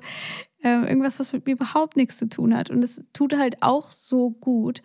äh, 0.63 0.89
irgendwas, 0.89 1.19
was 1.19 1.33
mit 1.33 1.47
mir 1.47 1.53
überhaupt 1.53 1.97
nichts 1.97 2.17
zu 2.17 2.29
tun 2.29 2.57
hat. 2.57 2.71
Und 2.71 2.83
es 2.83 3.03
tut 3.13 3.37
halt 3.37 3.63
auch 3.63 3.91
so 3.91 4.31
gut. 4.31 4.83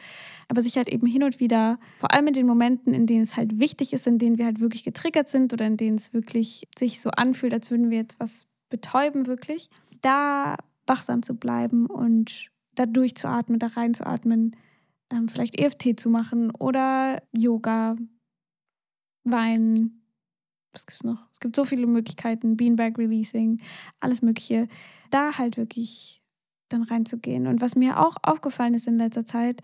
Aber 0.47 0.63
sich 0.63 0.77
halt 0.77 0.87
eben 0.87 1.07
hin 1.07 1.23
und 1.23 1.39
wieder, 1.39 1.79
vor 1.99 2.11
allem 2.13 2.27
in 2.27 2.33
den 2.33 2.47
Momenten, 2.47 2.93
in 2.93 3.05
denen 3.05 3.23
es 3.23 3.37
halt 3.37 3.59
wichtig 3.59 3.93
ist, 3.93 4.07
in 4.07 4.17
denen 4.17 4.37
wir 4.37 4.45
halt 4.45 4.59
wirklich 4.59 4.83
getriggert 4.83 5.29
sind 5.29 5.53
oder 5.53 5.65
in 5.65 5.77
denen 5.77 5.97
es 5.97 6.13
wirklich 6.13 6.67
sich 6.77 7.01
so 7.01 7.09
anfühlt, 7.11 7.53
als 7.53 7.69
würden 7.71 7.89
wir 7.89 7.97
jetzt 7.97 8.19
was 8.19 8.47
betäuben, 8.69 9.27
wirklich, 9.27 9.69
da 10.01 10.57
wachsam 10.85 11.23
zu 11.23 11.35
bleiben 11.35 11.85
und 11.85 12.49
da 12.75 12.85
durchzuatmen, 12.85 13.59
da 13.59 13.67
reinzuatmen, 13.67 14.55
ähm, 15.11 15.27
vielleicht 15.27 15.59
EFT 15.59 15.99
zu 15.99 16.09
machen 16.09 16.51
oder 16.51 17.21
Yoga, 17.35 17.95
Wein, 19.23 20.01
was 20.77 20.85
gibt 20.85 20.93
es 20.97 21.03
noch? 21.03 21.27
Es 21.33 21.39
gibt 21.39 21.55
so 21.55 21.65
viele 21.65 21.87
Möglichkeiten, 21.87 22.55
Beanbag 22.55 22.99
Releasing, 22.99 23.59
alles 23.99 24.21
Mögliche 24.21 24.67
da 25.09 25.37
halt 25.37 25.57
wirklich 25.57 26.21
dann 26.69 26.83
reinzugehen. 26.83 27.47
Und 27.47 27.61
was 27.61 27.75
mir 27.75 27.99
auch 27.99 28.15
aufgefallen 28.21 28.75
ist 28.75 28.87
in 28.87 28.99
letzter 28.99 29.25
Zeit, 29.25 29.61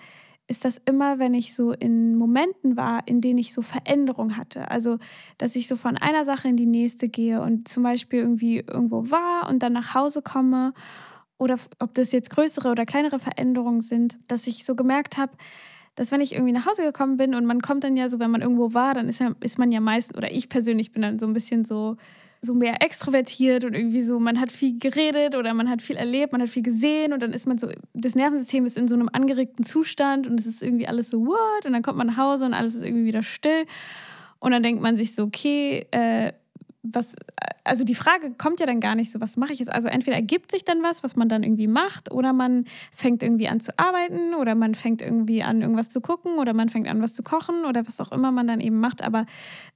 ist, 0.47 0.65
dass 0.65 0.81
immer, 0.85 1.19
wenn 1.19 1.35
ich 1.35 1.53
so 1.53 1.71
in 1.71 2.15
Momenten 2.15 2.75
war, 2.75 3.07
in 3.07 3.21
denen 3.21 3.37
ich 3.37 3.53
so 3.53 3.61
Veränderung 3.61 4.37
hatte, 4.37 4.71
also 4.71 4.97
dass 5.37 5.55
ich 5.55 5.67
so 5.67 5.75
von 5.75 5.97
einer 5.97 6.25
Sache 6.25 6.47
in 6.47 6.57
die 6.57 6.65
nächste 6.65 7.09
gehe 7.09 7.41
und 7.41 7.67
zum 7.67 7.83
Beispiel 7.83 8.19
irgendwie 8.19 8.57
irgendwo 8.57 9.09
war 9.11 9.47
und 9.49 9.61
dann 9.61 9.73
nach 9.73 9.93
Hause 9.93 10.21
komme 10.21 10.73
oder 11.37 11.57
ob 11.79 11.93
das 11.93 12.11
jetzt 12.11 12.31
größere 12.31 12.71
oder 12.71 12.85
kleinere 12.85 13.19
Veränderungen 13.19 13.81
sind, 13.81 14.19
dass 14.27 14.47
ich 14.47 14.65
so 14.65 14.75
gemerkt 14.75 15.17
habe, 15.17 15.33
dass 15.95 16.11
wenn 16.11 16.21
ich 16.21 16.33
irgendwie 16.33 16.53
nach 16.53 16.65
Hause 16.65 16.83
gekommen 16.83 17.17
bin 17.17 17.35
und 17.35 17.45
man 17.45 17.61
kommt 17.61 17.83
dann 17.83 17.95
ja 17.95 18.09
so, 18.09 18.19
wenn 18.19 18.31
man 18.31 18.41
irgendwo 18.41 18.73
war, 18.73 18.93
dann 18.93 19.07
ist, 19.07 19.19
ja, 19.19 19.33
ist 19.41 19.59
man 19.59 19.71
ja 19.71 19.79
meist, 19.79 20.17
oder 20.17 20.31
ich 20.31 20.49
persönlich 20.49 20.91
bin 20.91 21.01
dann 21.01 21.19
so 21.19 21.27
ein 21.27 21.33
bisschen 21.33 21.65
so 21.65 21.97
so 22.45 22.53
mehr 22.53 22.81
extrovertiert 22.81 23.63
und 23.63 23.73
irgendwie 23.73 24.01
so, 24.01 24.19
man 24.19 24.39
hat 24.39 24.51
viel 24.51 24.77
geredet 24.77 25.35
oder 25.35 25.53
man 25.53 25.69
hat 25.69 25.81
viel 25.81 25.95
erlebt, 25.95 26.33
man 26.33 26.41
hat 26.41 26.49
viel 26.49 26.61
gesehen 26.61 27.13
und 27.13 27.23
dann 27.23 27.31
ist 27.31 27.47
man 27.47 27.57
so, 27.57 27.69
das 27.93 28.15
Nervensystem 28.15 28.65
ist 28.65 28.75
in 28.75 28.89
so 28.89 28.95
einem 28.95 29.09
angeregten 29.11 29.65
Zustand 29.65 30.27
und 30.27 30.37
es 30.37 30.45
ist 30.45 30.61
irgendwie 30.61 30.87
alles 30.87 31.09
so, 31.09 31.25
what? 31.25 31.65
Und 31.65 31.71
dann 31.71 31.81
kommt 31.81 31.97
man 31.97 32.07
nach 32.07 32.17
Hause 32.17 32.45
und 32.45 32.53
alles 32.53 32.75
ist 32.75 32.83
irgendwie 32.83 33.05
wieder 33.05 33.23
still. 33.23 33.63
Und 34.39 34.51
dann 34.51 34.61
denkt 34.61 34.81
man 34.81 34.97
sich 34.97 35.15
so, 35.15 35.23
okay, 35.23 35.87
äh, 35.91 36.33
was, 36.83 37.15
also 37.63 37.85
die 37.85 37.95
Frage 37.95 38.33
kommt 38.37 38.59
ja 38.59 38.65
dann 38.65 38.81
gar 38.81 38.93
nicht 38.93 39.09
so, 39.09 39.21
was 39.21 39.37
mache 39.37 39.53
ich 39.53 39.59
jetzt? 39.59 39.71
Also 39.71 39.87
entweder 39.87 40.17
ergibt 40.17 40.51
sich 40.51 40.65
dann 40.65 40.83
was, 40.83 41.01
was 41.01 41.15
man 41.15 41.29
dann 41.29 41.43
irgendwie 41.43 41.67
macht, 41.67 42.11
oder 42.11 42.33
man 42.33 42.65
fängt 42.91 43.23
irgendwie 43.23 43.47
an 43.47 43.61
zu 43.61 43.77
arbeiten, 43.79 44.35
oder 44.35 44.53
man 44.53 44.75
fängt 44.75 45.01
irgendwie 45.01 45.43
an, 45.43 45.61
irgendwas 45.61 45.89
zu 45.91 46.01
gucken, 46.01 46.37
oder 46.37 46.53
man 46.53 46.67
fängt 46.67 46.89
an, 46.89 47.01
was 47.01 47.13
zu 47.13 47.23
kochen, 47.23 47.63
oder 47.65 47.87
was 47.87 48.01
auch 48.01 48.11
immer 48.11 48.33
man 48.33 48.47
dann 48.47 48.59
eben 48.59 48.81
macht. 48.81 49.01
Aber 49.01 49.25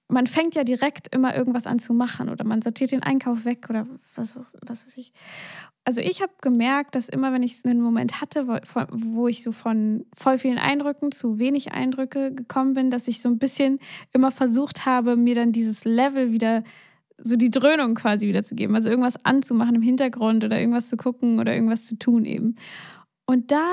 man 0.09 0.27
fängt 0.27 0.55
ja 0.55 0.65
direkt 0.65 1.13
immer 1.15 1.33
irgendwas 1.35 1.65
an 1.65 1.79
zu 1.79 1.93
machen, 1.93 2.27
oder 2.27 2.43
man 2.43 2.61
sortiert 2.61 2.91
den 2.91 3.03
Einkauf 3.03 3.45
weg, 3.45 3.67
oder 3.69 3.87
was, 4.15 4.37
was 4.61 4.85
weiß 4.85 4.97
ich. 4.97 5.13
Also 5.85 6.01
ich 6.01 6.21
habe 6.21 6.33
gemerkt, 6.41 6.95
dass 6.95 7.07
immer, 7.07 7.31
wenn 7.31 7.43
ich 7.43 7.65
einen 7.65 7.79
Moment 7.79 8.19
hatte, 8.19 8.49
wo, 8.49 8.57
wo 8.91 9.29
ich 9.29 9.41
so 9.41 9.53
von 9.53 10.05
voll 10.13 10.37
vielen 10.37 10.57
Eindrücken 10.57 11.13
zu 11.13 11.39
wenig 11.39 11.71
Eindrücke 11.71 12.33
gekommen 12.33 12.73
bin, 12.73 12.91
dass 12.91 13.07
ich 13.07 13.21
so 13.21 13.29
ein 13.29 13.37
bisschen 13.37 13.79
immer 14.11 14.31
versucht 14.31 14.85
habe, 14.85 15.15
mir 15.15 15.35
dann 15.35 15.53
dieses 15.53 15.85
Level 15.85 16.33
wieder 16.33 16.63
so 17.21 17.35
die 17.35 17.49
Dröhnung 17.49 17.95
quasi 17.95 18.27
wiederzugeben. 18.27 18.75
Also 18.75 18.89
irgendwas 18.89 19.23
anzumachen 19.25 19.75
im 19.75 19.81
Hintergrund 19.81 20.43
oder 20.43 20.59
irgendwas 20.59 20.89
zu 20.89 20.97
gucken 20.97 21.39
oder 21.39 21.53
irgendwas 21.53 21.85
zu 21.85 21.97
tun 21.97 22.25
eben. 22.25 22.55
Und 23.25 23.51
da 23.51 23.63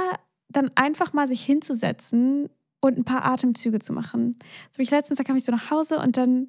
dann 0.49 0.71
einfach 0.75 1.13
mal 1.13 1.29
sich 1.29 1.45
hinzusetzen 1.45 2.49
und 2.81 2.99
ein 2.99 3.05
paar 3.05 3.25
Atemzüge 3.25 3.79
zu 3.79 3.93
machen. 3.93 4.37
So 4.71 4.83
ich 4.83 4.91
letztens, 4.91 5.19
da 5.19 5.25
kam 5.25 5.37
ich 5.37 5.45
so 5.45 5.53
nach 5.53 5.71
Hause 5.71 5.99
und 6.01 6.17
dann 6.17 6.49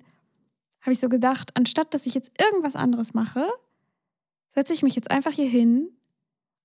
habe 0.82 0.92
ich 0.92 1.00
so 1.00 1.10
gedacht, 1.10 1.52
anstatt 1.56 1.94
dass 1.94 2.06
ich 2.06 2.14
jetzt 2.14 2.32
irgendwas 2.40 2.76
anderes 2.76 3.14
mache, 3.14 3.48
setze 4.54 4.74
ich 4.74 4.84
mich 4.84 4.96
jetzt 4.96 5.12
einfach 5.12 5.32
hier 5.32 5.48
hin 5.48 5.90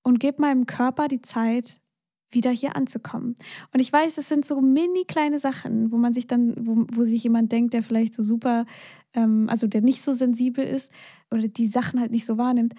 und 0.03 0.21
gebe 0.21 0.43
meinem 0.43 0.67
Körper 0.67 1.09
die 1.09 1.23
Zeit, 1.23 1.81
wieder 2.31 2.51
hier 2.51 2.77
anzukommen. 2.77 3.35
Und 3.73 3.81
ich 3.81 3.93
weiß, 3.93 4.19
es 4.19 4.29
sind 4.29 4.47
so 4.47 4.61
mini 4.61 5.05
kleine 5.05 5.39
Sachen, 5.39 5.91
wo 5.93 5.97
man 5.97 6.13
sich 6.13 6.27
dann, 6.27 6.55
wo, 6.59 6.87
wo 6.93 7.03
sich 7.03 7.25
jemand 7.25 7.53
denkt, 7.53 7.75
der 7.75 7.83
vielleicht 7.83 8.15
so 8.15 8.23
super, 8.23 8.67
ähm, 9.15 9.49
also 9.49 9.67
der 9.67 9.81
nicht 9.81 10.03
so 10.03 10.13
sensibel 10.13 10.65
ist 10.65 10.91
oder 11.31 11.49
die 11.49 11.67
Sachen 11.67 12.01
halt 12.01 12.11
nicht 12.11 12.27
so 12.27 12.39
wahrnimmt, 12.39 12.75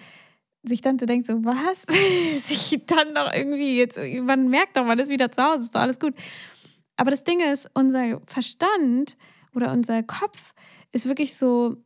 sich 0.62 0.80
dann 0.80 0.98
so 0.98 1.06
denkt, 1.06 1.26
so, 1.26 1.44
was? 1.44 1.84
sich 2.46 2.80
dann 2.86 3.14
doch 3.14 3.32
irgendwie 3.32 3.78
jetzt, 3.78 3.98
man 4.22 4.48
merkt 4.48 4.76
doch, 4.76 4.84
man 4.84 4.98
ist 4.98 5.08
wieder 5.08 5.30
zu 5.30 5.42
Hause, 5.42 5.64
ist 5.64 5.74
doch 5.74 5.80
alles 5.80 6.00
gut. 6.00 6.14
Aber 6.96 7.10
das 7.10 7.24
Ding 7.24 7.40
ist, 7.40 7.68
unser 7.74 8.20
Verstand 8.26 9.16
oder 9.54 9.72
unser 9.72 10.02
Kopf 10.02 10.54
ist 10.92 11.06
wirklich 11.08 11.34
so 11.34 11.76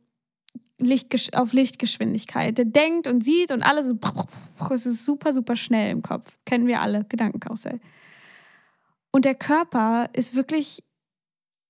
Licht, 0.79 1.35
auf 1.35 1.53
Lichtgeschwindigkeit. 1.53 2.57
Der 2.57 2.65
denkt 2.65 3.07
und 3.07 3.23
sieht 3.23 3.51
und 3.51 3.63
alles, 3.63 3.93
es 4.71 4.85
ist 4.85 5.05
super, 5.05 5.33
super 5.33 5.55
schnell 5.55 5.91
im 5.91 6.01
Kopf. 6.01 6.37
Kennen 6.45 6.67
wir 6.67 6.81
alle, 6.81 7.05
Gedankenkarussell. 7.07 7.79
Und 9.11 9.25
der 9.25 9.35
Körper 9.35 10.09
ist 10.13 10.35
wirklich 10.35 10.83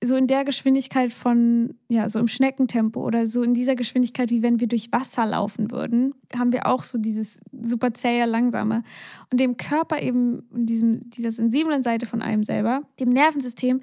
so 0.04 0.15
in 0.15 0.28
der 0.28 0.45
Geschwindigkeit 0.45 1.13
von, 1.13 1.73
ja, 1.89 2.08
so 2.08 2.19
im 2.19 2.28
Schneckentempo 2.28 3.04
oder 3.04 3.26
so 3.26 3.41
in 3.41 3.54
dieser 3.54 3.76
Geschwindigkeit, 3.76 4.30
wie 4.30 4.43
wenn 4.43 4.60
wir 4.60 4.67
durch 4.67 4.91
Wasser 4.91 5.26
laufen 5.26 5.71
würden, 5.71 6.13
haben 6.38 6.52
wir 6.52 6.67
auch 6.67 6.84
so 6.84 6.97
dieses 6.97 7.39
super 7.52 7.93
zähe, 7.93 8.26
langsame. 8.26 8.84
Und 9.32 9.39
dem 9.39 9.58
Körper 9.58 10.02
eben, 10.02 10.47
diesem, 10.52 11.10
dieser 11.10 11.32
sensiblen 11.32 11.82
Seite 11.82 12.06
von 12.06 12.21
einem 12.21 12.43
selber, 12.43 12.82
dem 13.00 13.10
Nervensystem, 13.10 13.82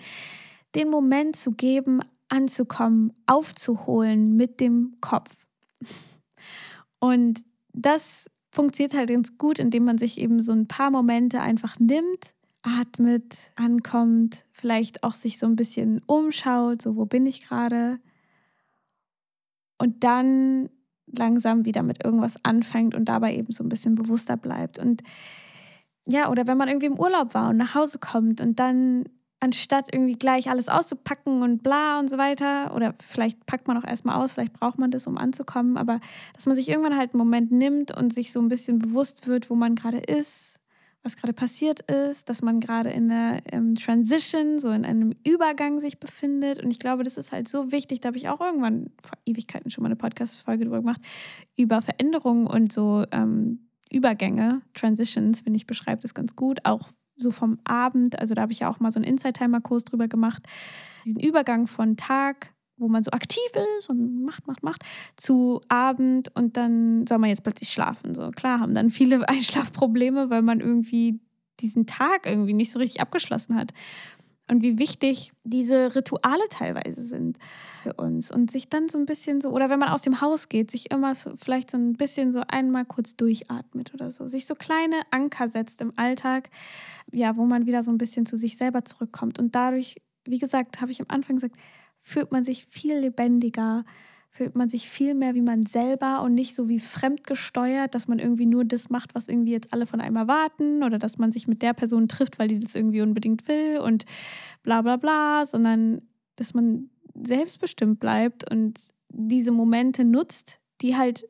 den 0.76 0.88
Moment 0.88 1.36
zu 1.36 1.52
geben, 1.52 2.00
anzukommen, 2.34 3.12
aufzuholen 3.26 4.34
mit 4.34 4.60
dem 4.60 4.96
Kopf. 5.00 5.30
Und 6.98 7.44
das 7.72 8.28
funktioniert 8.50 8.94
halt 8.94 9.10
ganz 9.10 9.38
gut, 9.38 9.58
indem 9.58 9.84
man 9.84 9.98
sich 9.98 10.18
eben 10.18 10.42
so 10.42 10.52
ein 10.52 10.66
paar 10.66 10.90
Momente 10.90 11.40
einfach 11.40 11.78
nimmt, 11.78 12.34
atmet, 12.62 13.52
ankommt, 13.54 14.44
vielleicht 14.50 15.04
auch 15.04 15.14
sich 15.14 15.38
so 15.38 15.46
ein 15.46 15.54
bisschen 15.54 16.02
umschaut, 16.06 16.82
so 16.82 16.96
wo 16.96 17.04
bin 17.04 17.24
ich 17.26 17.46
gerade. 17.46 18.00
Und 19.78 20.02
dann 20.02 20.70
langsam 21.06 21.64
wieder 21.64 21.82
mit 21.82 22.04
irgendwas 22.04 22.42
anfängt 22.44 22.94
und 22.94 23.04
dabei 23.04 23.36
eben 23.36 23.52
so 23.52 23.62
ein 23.62 23.68
bisschen 23.68 23.94
bewusster 23.94 24.36
bleibt. 24.36 24.78
Und 24.78 25.02
ja, 26.06 26.30
oder 26.30 26.46
wenn 26.46 26.58
man 26.58 26.68
irgendwie 26.68 26.86
im 26.86 26.98
Urlaub 26.98 27.34
war 27.34 27.50
und 27.50 27.58
nach 27.58 27.74
Hause 27.74 27.98
kommt 27.98 28.40
und 28.40 28.58
dann 28.58 29.04
anstatt 29.44 29.92
irgendwie 29.92 30.14
gleich 30.14 30.50
alles 30.50 30.68
auszupacken 30.68 31.42
und 31.42 31.62
bla 31.62 32.00
und 32.00 32.08
so 32.08 32.16
weiter, 32.16 32.74
oder 32.74 32.94
vielleicht 33.00 33.44
packt 33.44 33.68
man 33.68 33.76
auch 33.76 33.86
erstmal 33.86 34.16
aus, 34.16 34.32
vielleicht 34.32 34.54
braucht 34.54 34.78
man 34.78 34.90
das, 34.90 35.06
um 35.06 35.18
anzukommen, 35.18 35.76
aber 35.76 36.00
dass 36.32 36.46
man 36.46 36.56
sich 36.56 36.70
irgendwann 36.70 36.96
halt 36.96 37.12
einen 37.12 37.18
Moment 37.18 37.52
nimmt 37.52 37.96
und 37.96 38.12
sich 38.12 38.32
so 38.32 38.40
ein 38.40 38.48
bisschen 38.48 38.78
bewusst 38.78 39.26
wird, 39.26 39.50
wo 39.50 39.54
man 39.54 39.74
gerade 39.74 39.98
ist, 39.98 40.60
was 41.02 41.16
gerade 41.16 41.34
passiert 41.34 41.80
ist, 41.90 42.30
dass 42.30 42.40
man 42.40 42.60
gerade 42.60 42.88
in 42.88 43.10
einer 43.10 43.38
ähm, 43.52 43.74
Transition, 43.74 44.58
so 44.58 44.70
in 44.70 44.86
einem 44.86 45.14
Übergang 45.26 45.78
sich 45.78 46.00
befindet. 46.00 46.62
Und 46.64 46.70
ich 46.70 46.78
glaube, 46.78 47.02
das 47.02 47.18
ist 47.18 47.30
halt 47.30 47.46
so 47.46 47.70
wichtig. 47.70 48.00
Da 48.00 48.06
habe 48.06 48.16
ich 48.16 48.30
auch 48.30 48.40
irgendwann 48.40 48.86
vor 49.02 49.18
Ewigkeiten 49.26 49.70
schon 49.70 49.82
mal 49.82 49.88
eine 49.88 49.96
Podcast-Folge 49.96 50.64
drüber 50.64 50.78
gemacht, 50.78 51.02
über 51.58 51.82
Veränderungen 51.82 52.46
und 52.46 52.72
so 52.72 53.04
ähm, 53.10 53.68
Übergänge, 53.90 54.62
Transitions, 54.72 55.42
finde 55.42 55.58
ich, 55.58 55.66
beschreibt 55.66 56.04
es 56.04 56.14
ganz 56.14 56.34
gut. 56.34 56.60
Auch 56.64 56.88
so 57.16 57.30
vom 57.30 57.58
Abend, 57.64 58.18
also 58.18 58.34
da 58.34 58.42
habe 58.42 58.52
ich 58.52 58.60
ja 58.60 58.68
auch 58.68 58.80
mal 58.80 58.92
so 58.92 58.98
einen 58.98 59.08
Inside-Timer-Kurs 59.08 59.84
drüber 59.84 60.08
gemacht, 60.08 60.42
diesen 61.04 61.20
Übergang 61.20 61.66
von 61.66 61.96
Tag, 61.96 62.54
wo 62.76 62.88
man 62.88 63.04
so 63.04 63.12
aktiv 63.12 63.42
ist 63.78 63.88
und 63.88 64.24
macht, 64.24 64.46
macht, 64.46 64.62
macht, 64.62 64.82
zu 65.16 65.60
Abend 65.68 66.34
und 66.34 66.56
dann 66.56 67.06
soll 67.06 67.18
man 67.18 67.30
jetzt 67.30 67.44
plötzlich 67.44 67.70
schlafen. 67.70 68.14
So 68.14 68.30
klar 68.30 68.60
haben 68.60 68.74
dann 68.74 68.90
viele 68.90 69.28
Einschlafprobleme, 69.28 70.30
weil 70.30 70.42
man 70.42 70.60
irgendwie 70.60 71.20
diesen 71.60 71.86
Tag 71.86 72.26
irgendwie 72.26 72.54
nicht 72.54 72.72
so 72.72 72.80
richtig 72.80 73.00
abgeschlossen 73.00 73.54
hat 73.54 73.72
und 74.46 74.62
wie 74.62 74.78
wichtig 74.78 75.32
diese 75.42 75.94
Rituale 75.94 76.44
teilweise 76.50 77.02
sind 77.02 77.38
für 77.82 77.94
uns. 77.94 78.30
Und 78.30 78.50
sich 78.50 78.68
dann 78.68 78.88
so 78.88 78.98
ein 78.98 79.06
bisschen 79.06 79.40
so, 79.40 79.50
oder 79.50 79.70
wenn 79.70 79.78
man 79.78 79.88
aus 79.88 80.02
dem 80.02 80.20
Haus 80.20 80.50
geht, 80.50 80.70
sich 80.70 80.90
immer 80.90 81.14
so, 81.14 81.32
vielleicht 81.36 81.70
so 81.70 81.78
ein 81.78 81.94
bisschen 81.94 82.30
so 82.32 82.42
einmal 82.48 82.84
kurz 82.84 83.16
durchatmet 83.16 83.94
oder 83.94 84.10
so, 84.10 84.28
sich 84.28 84.44
so 84.44 84.54
kleine 84.54 85.00
Anker 85.10 85.48
setzt 85.48 85.80
im 85.80 85.92
Alltag, 85.96 86.50
ja, 87.10 87.36
wo 87.36 87.46
man 87.46 87.66
wieder 87.66 87.82
so 87.82 87.90
ein 87.90 87.98
bisschen 87.98 88.26
zu 88.26 88.36
sich 88.36 88.58
selber 88.58 88.84
zurückkommt. 88.84 89.38
Und 89.38 89.54
dadurch, 89.54 89.96
wie 90.26 90.38
gesagt, 90.38 90.82
habe 90.82 90.92
ich 90.92 91.00
am 91.00 91.06
Anfang 91.08 91.36
gesagt, 91.36 91.56
fühlt 92.00 92.30
man 92.30 92.44
sich 92.44 92.66
viel 92.66 92.98
lebendiger, 92.98 93.84
fühlt 94.34 94.56
man 94.56 94.68
sich 94.68 94.88
viel 94.88 95.14
mehr 95.14 95.36
wie 95.36 95.42
man 95.42 95.64
selber 95.64 96.20
und 96.22 96.34
nicht 96.34 96.56
so 96.56 96.68
wie 96.68 96.80
fremdgesteuert, 96.80 97.94
dass 97.94 98.08
man 98.08 98.18
irgendwie 98.18 98.46
nur 98.46 98.64
das 98.64 98.90
macht, 98.90 99.14
was 99.14 99.28
irgendwie 99.28 99.52
jetzt 99.52 99.72
alle 99.72 99.86
von 99.86 100.00
einem 100.00 100.16
erwarten 100.16 100.82
oder 100.82 100.98
dass 100.98 101.18
man 101.18 101.30
sich 101.30 101.46
mit 101.46 101.62
der 101.62 101.72
Person 101.72 102.08
trifft, 102.08 102.40
weil 102.40 102.48
die 102.48 102.58
das 102.58 102.74
irgendwie 102.74 103.00
unbedingt 103.00 103.46
will 103.46 103.78
und 103.78 104.04
bla 104.64 104.82
bla 104.82 104.96
bla, 104.96 105.46
sondern 105.46 106.02
dass 106.34 106.52
man 106.52 106.90
selbstbestimmt 107.14 108.00
bleibt 108.00 108.50
und 108.50 108.80
diese 109.08 109.52
Momente 109.52 110.04
nutzt, 110.04 110.58
die 110.80 110.96
halt 110.96 111.24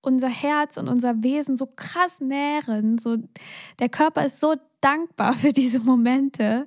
unser 0.00 0.30
Herz 0.30 0.78
und 0.78 0.88
unser 0.88 1.22
Wesen 1.22 1.58
so 1.58 1.66
krass 1.66 2.22
nähren. 2.22 2.96
So, 2.96 3.18
der 3.78 3.90
Körper 3.90 4.24
ist 4.24 4.40
so 4.40 4.54
dankbar 4.80 5.34
für 5.34 5.52
diese 5.52 5.80
Momente. 5.80 6.66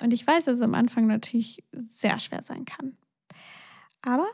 Und 0.00 0.12
ich 0.12 0.26
weiß, 0.26 0.46
dass 0.46 0.56
es 0.56 0.62
am 0.62 0.74
Anfang 0.74 1.06
natürlich 1.06 1.62
sehr 1.72 2.18
schwer 2.18 2.42
sein 2.42 2.64
kann. 2.64 2.96
Aber 4.00 4.26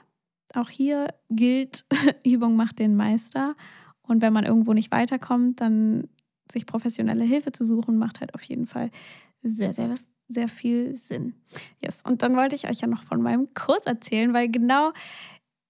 auch 0.59 0.69
hier 0.69 1.09
gilt, 1.31 1.85
Übung 2.25 2.57
macht 2.57 2.79
den 2.79 2.97
Meister. 2.97 3.55
Und 4.03 4.23
wenn 4.23 4.33
man 4.33 4.45
irgendwo 4.45 4.73
nicht 4.73 4.91
weiterkommt, 4.91 5.61
dann 5.61 6.09
sich 6.51 6.67
professionelle 6.67 7.25
Hilfe 7.25 7.53
zu 7.53 7.65
suchen, 7.65 7.99
macht 7.99 8.21
halt 8.21 8.35
auf 8.35 8.43
jeden 8.43 8.67
Fall 8.67 8.91
sehr, 9.41 9.73
sehr, 9.73 9.95
sehr 10.29 10.49
viel 10.49 10.97
Sinn. 10.97 11.35
Yes. 11.83 12.03
Und 12.05 12.23
dann 12.23 12.37
wollte 12.37 12.57
ich 12.57 12.69
euch 12.69 12.81
ja 12.81 12.89
noch 12.89 13.03
von 13.03 13.21
meinem 13.21 13.53
Kurs 13.55 13.85
erzählen, 13.85 14.33
weil 14.33 14.49
genau 14.49 14.93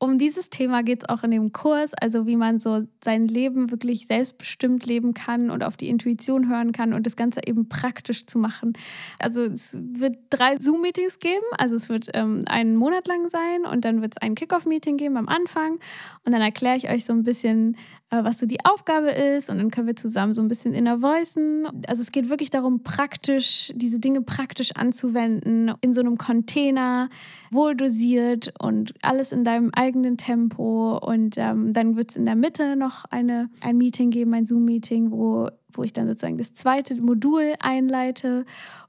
um 0.01 0.17
dieses 0.17 0.49
Thema 0.49 0.83
geht 0.83 1.03
es 1.03 1.09
auch 1.09 1.25
in 1.25 1.33
dem 1.33 1.53
Kurs, 1.53 1.93
also 1.95 2.27
wie 2.27 2.37
man 2.37 2.61
so 2.61 2.87
sein 3.03 3.27
Leben 3.27 3.73
wirklich 3.73 4.07
selbstbestimmt 4.07 4.87
leben 4.87 5.13
kann 5.13 5.51
und 5.51 5.65
auf 5.65 5.77
die 5.77 5.89
Intuition 5.89 6.49
hören 6.49 6.71
kann 6.71 6.93
und 6.93 7.05
das 7.05 7.17
Ganze 7.17 7.41
eben 7.47 7.69
praktisch 7.69 8.25
zu 8.27 8.39
machen. 8.39 8.75
Also 9.19 9.43
es 9.43 9.83
wird 9.83 10.17
drei 10.31 10.57
Zoom-Meetings 10.57 11.19
geben, 11.19 11.45
also 11.59 11.75
es 11.75 11.89
wird 11.89 12.11
ähm, 12.15 12.43
einen 12.47 12.77
Monat 12.77 13.09
lang 13.09 13.29
sein 13.29 13.67
und 13.71 13.85
dann 13.85 14.01
wird 14.01 14.15
es 14.17 14.23
ein 14.23 14.37
Kickoff-Meeting 14.37 14.99
geben 14.99 15.17
am 15.17 15.29
Anfang 15.29 15.81
und 16.25 16.33
dann 16.33 16.43
erkläre 16.43 16.77
ich 16.77 16.89
euch 16.89 17.05
so 17.05 17.13
ein 17.13 17.25
bisschen, 17.25 17.77
äh, 18.11 18.23
was 18.23 18.39
so 18.39 18.47
die 18.47 18.65
Aufgabe 18.65 19.11
ist 19.11 19.51
und 19.51 19.59
dann 19.59 19.73
können 19.73 19.89
wir 19.89 19.97
zusammen 19.97 20.33
so 20.33 20.43
ein 20.43 20.49
bisschen 20.49 20.75
inner 20.75 21.03
voicen. 21.03 21.67
Also 21.89 22.03
es 22.03 22.13
geht 22.13 22.31
wirklich 22.31 22.51
darum, 22.51 22.85
praktisch, 22.85 23.73
diese 23.75 23.99
Dinge 23.99 24.21
praktisch 24.21 24.71
anzuwenden, 24.77 25.73
in 25.81 25.93
so 25.93 26.03
einem 26.03 26.19
Container, 26.19 27.09
wohl 27.51 27.75
dosiert 27.75 28.53
und 28.61 28.95
alles 29.03 29.33
in 29.33 29.43
deinem 29.43 29.71
eigenen 29.75 29.88
Tempo. 30.17 30.99
Und 30.99 31.37
ähm, 31.39 31.73
dann 31.73 31.97
wird 31.97 32.11
es 32.11 32.17
in 32.17 32.27
der 32.27 32.37
Mitte 32.37 32.77
noch 32.77 33.05
eine, 33.07 33.51
ein 33.61 33.79
Meeting 33.79 34.11
geben, 34.11 34.35
ein 34.35 34.47
Zoom-Meeting, 34.47 35.11
wo, 35.11 35.49
wo 35.73 35.83
ich 35.83 35.93
dann 35.93 36.07
sozusagen 36.07 36.39
das 36.39 36.53
zweite 36.53 37.01
Modul 37.01 37.55
einleite 37.61 38.45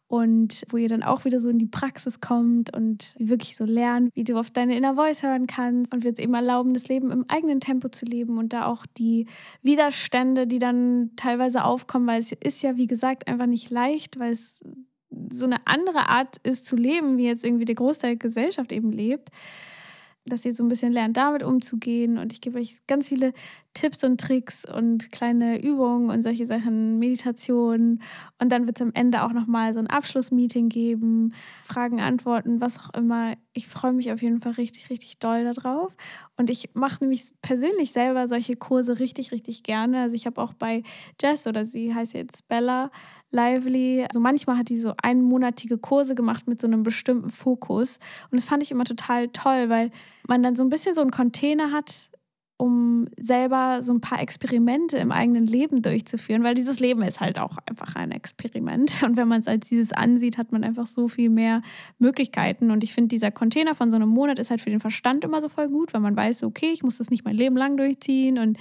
und 0.09 0.65
wo 0.69 0.77
ihr 0.77 0.89
dann 0.89 1.03
auch 1.03 1.23
wieder 1.23 1.39
so 1.39 1.49
in 1.49 1.59
die 1.59 1.67
Praxis 1.67 2.19
kommt 2.19 2.75
und 2.75 3.15
wirklich 3.19 3.55
so 3.55 3.63
lernt, 3.63 4.09
wie 4.15 4.23
du 4.23 4.39
auf 4.39 4.49
deine 4.49 4.75
Inner 4.75 4.95
Voice 4.95 5.21
hören 5.21 5.45
kannst 5.45 5.93
und 5.93 6.03
wird 6.03 6.17
es 6.17 6.23
eben 6.23 6.33
erlauben, 6.33 6.73
das 6.73 6.87
Leben 6.87 7.11
im 7.11 7.25
eigenen 7.27 7.59
Tempo 7.59 7.89
zu 7.89 8.05
leben 8.05 8.39
und 8.39 8.51
da 8.51 8.65
auch 8.65 8.87
die 8.97 9.27
Widerstände, 9.61 10.47
die 10.47 10.57
dann 10.57 11.11
teilweise 11.15 11.63
aufkommen, 11.63 12.07
weil 12.07 12.19
es 12.19 12.31
ist 12.31 12.63
ja, 12.63 12.75
wie 12.75 12.87
gesagt, 12.87 13.27
einfach 13.27 13.45
nicht 13.45 13.69
leicht, 13.69 14.19
weil 14.19 14.31
es 14.31 14.63
so 15.31 15.45
eine 15.45 15.57
andere 15.65 16.09
Art 16.09 16.37
ist 16.41 16.65
zu 16.65 16.75
leben, 16.75 17.17
wie 17.17 17.27
jetzt 17.27 17.45
irgendwie 17.45 17.65
der 17.65 17.75
Großteil 17.75 18.11
der 18.11 18.17
Gesellschaft 18.17 18.71
eben 18.71 18.91
lebt 18.91 19.29
dass 20.29 20.45
ihr 20.45 20.53
so 20.53 20.63
ein 20.63 20.69
bisschen 20.69 20.93
lernt, 20.93 21.17
damit 21.17 21.43
umzugehen. 21.43 22.17
Und 22.17 22.31
ich 22.31 22.41
gebe 22.41 22.59
euch 22.59 22.77
ganz 22.87 23.09
viele 23.09 23.33
Tipps 23.73 24.03
und 24.03 24.19
Tricks 24.19 24.65
und 24.65 25.11
kleine 25.11 25.61
Übungen 25.61 26.09
und 26.09 26.23
solche 26.23 26.45
Sachen, 26.45 26.99
Meditationen. 26.99 28.01
Und 28.39 28.51
dann 28.51 28.67
wird 28.67 28.79
es 28.79 28.81
am 28.81 28.91
Ende 28.93 29.23
auch 29.23 29.31
nochmal 29.31 29.73
so 29.73 29.79
ein 29.79 29.87
Abschlussmeeting 29.87 30.69
geben, 30.69 31.33
Fragen, 31.61 32.01
Antworten, 32.01 32.61
was 32.61 32.79
auch 32.79 32.93
immer. 32.93 33.35
Ich 33.53 33.67
freue 33.67 33.93
mich 33.93 34.11
auf 34.11 34.21
jeden 34.21 34.41
Fall 34.41 34.53
richtig, 34.53 34.89
richtig 34.89 35.19
doll 35.19 35.43
darauf. 35.53 35.95
Und 36.35 36.49
ich 36.49 36.71
mache 36.73 36.97
nämlich 37.01 37.31
persönlich 37.41 37.91
selber 37.91 38.27
solche 38.27 38.55
Kurse 38.55 38.99
richtig, 38.99 39.31
richtig 39.31 39.63
gerne. 39.63 40.01
Also 40.01 40.15
ich 40.15 40.25
habe 40.25 40.41
auch 40.41 40.53
bei 40.53 40.83
Jess 41.21 41.47
oder 41.47 41.63
sie 41.63 41.93
heißt 41.93 42.13
jetzt 42.13 42.47
Bella 42.47 42.91
Lively. 43.31 44.03
Also 44.03 44.19
manchmal 44.19 44.57
hat 44.57 44.69
die 44.69 44.79
so 44.79 44.93
einmonatige 45.01 45.77
Kurse 45.77 46.15
gemacht 46.15 46.47
mit 46.47 46.59
so 46.59 46.67
einem 46.67 46.83
bestimmten 46.83 47.29
Fokus. 47.29 47.99
Und 48.31 48.39
das 48.39 48.45
fand 48.45 48.63
ich 48.63 48.71
immer 48.71 48.85
total 48.85 49.27
toll, 49.29 49.69
weil 49.69 49.91
man 50.27 50.43
dann 50.43 50.55
so 50.55 50.63
ein 50.63 50.69
bisschen 50.69 50.95
so 50.95 51.01
einen 51.01 51.11
Container 51.11 51.71
hat, 51.71 52.09
um 52.59 53.07
selber 53.17 53.81
so 53.81 53.93
ein 53.93 54.01
paar 54.01 54.21
Experimente 54.21 54.97
im 54.97 55.13
eigenen 55.13 55.47
Leben 55.47 55.81
durchzuführen, 55.81 56.43
weil 56.43 56.55
dieses 56.55 56.81
Leben 56.81 57.01
ist 57.03 57.21
halt 57.21 57.39
auch 57.39 57.57
einfach 57.65 57.95
ein 57.95 58.11
Experiment. 58.11 59.01
Und 59.05 59.15
wenn 59.15 59.29
man 59.29 59.39
es 59.39 59.47
als 59.47 59.69
dieses 59.69 59.93
ansieht, 59.93 60.37
hat 60.37 60.51
man 60.51 60.65
einfach 60.65 60.85
so 60.85 61.07
viel 61.07 61.29
mehr 61.29 61.61
Möglichkeiten. 61.99 62.69
Und 62.69 62.83
ich 62.83 62.93
finde, 62.93 63.07
dieser 63.07 63.31
Container 63.31 63.75
von 63.75 63.91
so 63.91 63.95
einem 63.95 64.09
Monat 64.09 64.39
ist 64.39 64.49
halt 64.49 64.59
für 64.59 64.69
den 64.69 64.81
Verstand 64.81 65.23
immer 65.23 65.39
so 65.39 65.47
voll 65.47 65.69
gut, 65.69 65.93
weil 65.93 66.01
man 66.01 66.17
weiß, 66.17 66.43
okay, 66.43 66.69
ich 66.73 66.83
muss 66.83 66.97
das 66.97 67.09
nicht 67.09 67.23
mein 67.23 67.35
Leben 67.35 67.55
lang 67.55 67.77
durchziehen 67.77 68.37
und 68.37 68.57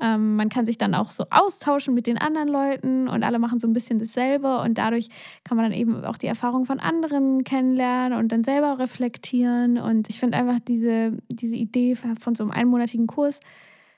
ähm, 0.00 0.36
man 0.36 0.48
kann 0.48 0.66
sich 0.66 0.78
dann 0.78 0.94
auch 0.94 1.10
so 1.10 1.24
austauschen 1.30 1.94
mit 1.94 2.06
den 2.06 2.18
anderen 2.18 2.48
Leuten 2.48 3.08
und 3.08 3.22
alle 3.22 3.38
machen 3.38 3.60
so 3.60 3.66
ein 3.66 3.72
bisschen 3.72 3.98
dasselbe 3.98 4.58
und 4.58 4.78
dadurch 4.78 5.08
kann 5.44 5.56
man 5.56 5.70
dann 5.70 5.78
eben 5.78 6.04
auch 6.04 6.18
die 6.18 6.26
Erfahrung 6.26 6.66
von 6.66 6.80
anderen 6.80 7.44
kennenlernen 7.44 8.18
und 8.18 8.32
dann 8.32 8.44
selber 8.44 8.78
reflektieren. 8.78 9.78
Und 9.78 10.08
ich 10.10 10.20
finde 10.20 10.38
einfach 10.38 10.60
diese, 10.60 11.12
diese 11.28 11.56
Idee 11.56 11.96
von 11.96 12.34
so 12.34 12.44
einem 12.44 12.50
einmonatigen 12.50 13.06
Kurs 13.06 13.40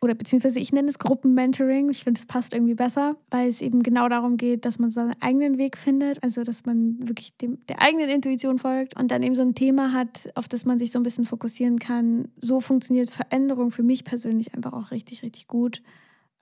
oder 0.00 0.14
beziehungsweise 0.14 0.60
ich 0.60 0.72
nenne 0.72 0.88
es 0.88 0.98
Gruppenmentoring. 0.98 1.90
Ich 1.90 2.04
finde, 2.04 2.18
es 2.18 2.26
passt 2.26 2.52
irgendwie 2.52 2.74
besser, 2.74 3.16
weil 3.30 3.48
es 3.48 3.60
eben 3.60 3.82
genau 3.82 4.08
darum 4.08 4.36
geht, 4.36 4.64
dass 4.64 4.78
man 4.78 4.90
seinen 4.90 5.14
eigenen 5.20 5.58
Weg 5.58 5.76
findet, 5.76 6.22
also 6.22 6.44
dass 6.44 6.66
man 6.66 6.96
wirklich 7.00 7.36
dem, 7.36 7.58
der 7.66 7.82
eigenen 7.82 8.08
Intuition 8.08 8.58
folgt 8.58 8.98
und 8.98 9.10
dann 9.10 9.22
eben 9.22 9.34
so 9.34 9.42
ein 9.42 9.54
Thema 9.54 9.92
hat, 9.92 10.30
auf 10.34 10.46
das 10.48 10.64
man 10.64 10.78
sich 10.78 10.92
so 10.92 10.98
ein 10.98 11.02
bisschen 11.02 11.24
fokussieren 11.24 11.78
kann. 11.78 12.28
So 12.40 12.60
funktioniert 12.60 13.10
Veränderung 13.10 13.70
für 13.72 13.82
mich 13.82 14.04
persönlich 14.04 14.54
einfach 14.54 14.72
auch 14.72 14.90
richtig, 14.92 15.22
richtig 15.22 15.48
gut. 15.48 15.82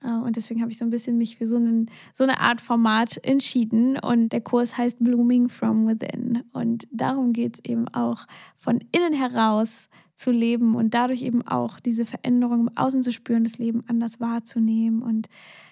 Äh, 0.03 0.09
und 0.09 0.35
deswegen 0.35 0.61
habe 0.61 0.71
ich 0.71 0.77
so 0.77 0.85
ein 0.85 0.91
bisschen 0.91 1.17
mich 1.17 1.37
für 1.37 1.47
so, 1.47 1.55
einen, 1.55 1.89
so 2.13 2.23
eine 2.23 2.39
Art 2.39 2.61
Format 2.61 3.17
entschieden. 3.23 3.97
Und 3.97 4.29
der 4.29 4.41
Kurs 4.41 4.77
heißt 4.77 5.03
Blooming 5.03 5.49
from 5.49 5.87
Within. 5.87 6.43
Und 6.53 6.87
darum 6.91 7.33
geht 7.33 7.55
es 7.55 7.69
eben 7.69 7.87
auch 7.89 8.25
von 8.55 8.79
innen 8.91 9.13
heraus 9.13 9.89
zu 10.17 10.31
leben 10.31 10.75
und 10.75 10.93
dadurch 10.93 11.21
eben 11.21 11.47
auch 11.47 11.79
diese 11.79 12.05
Veränderung 12.05 12.67
im 12.67 12.77
Außen 12.77 13.03
zu 13.03 13.13
spüren, 13.13 13.43
das 13.43 13.59
Leben 13.59 13.83
anders 13.87 14.19
wahrzunehmen 14.19 15.03
und 15.03 15.29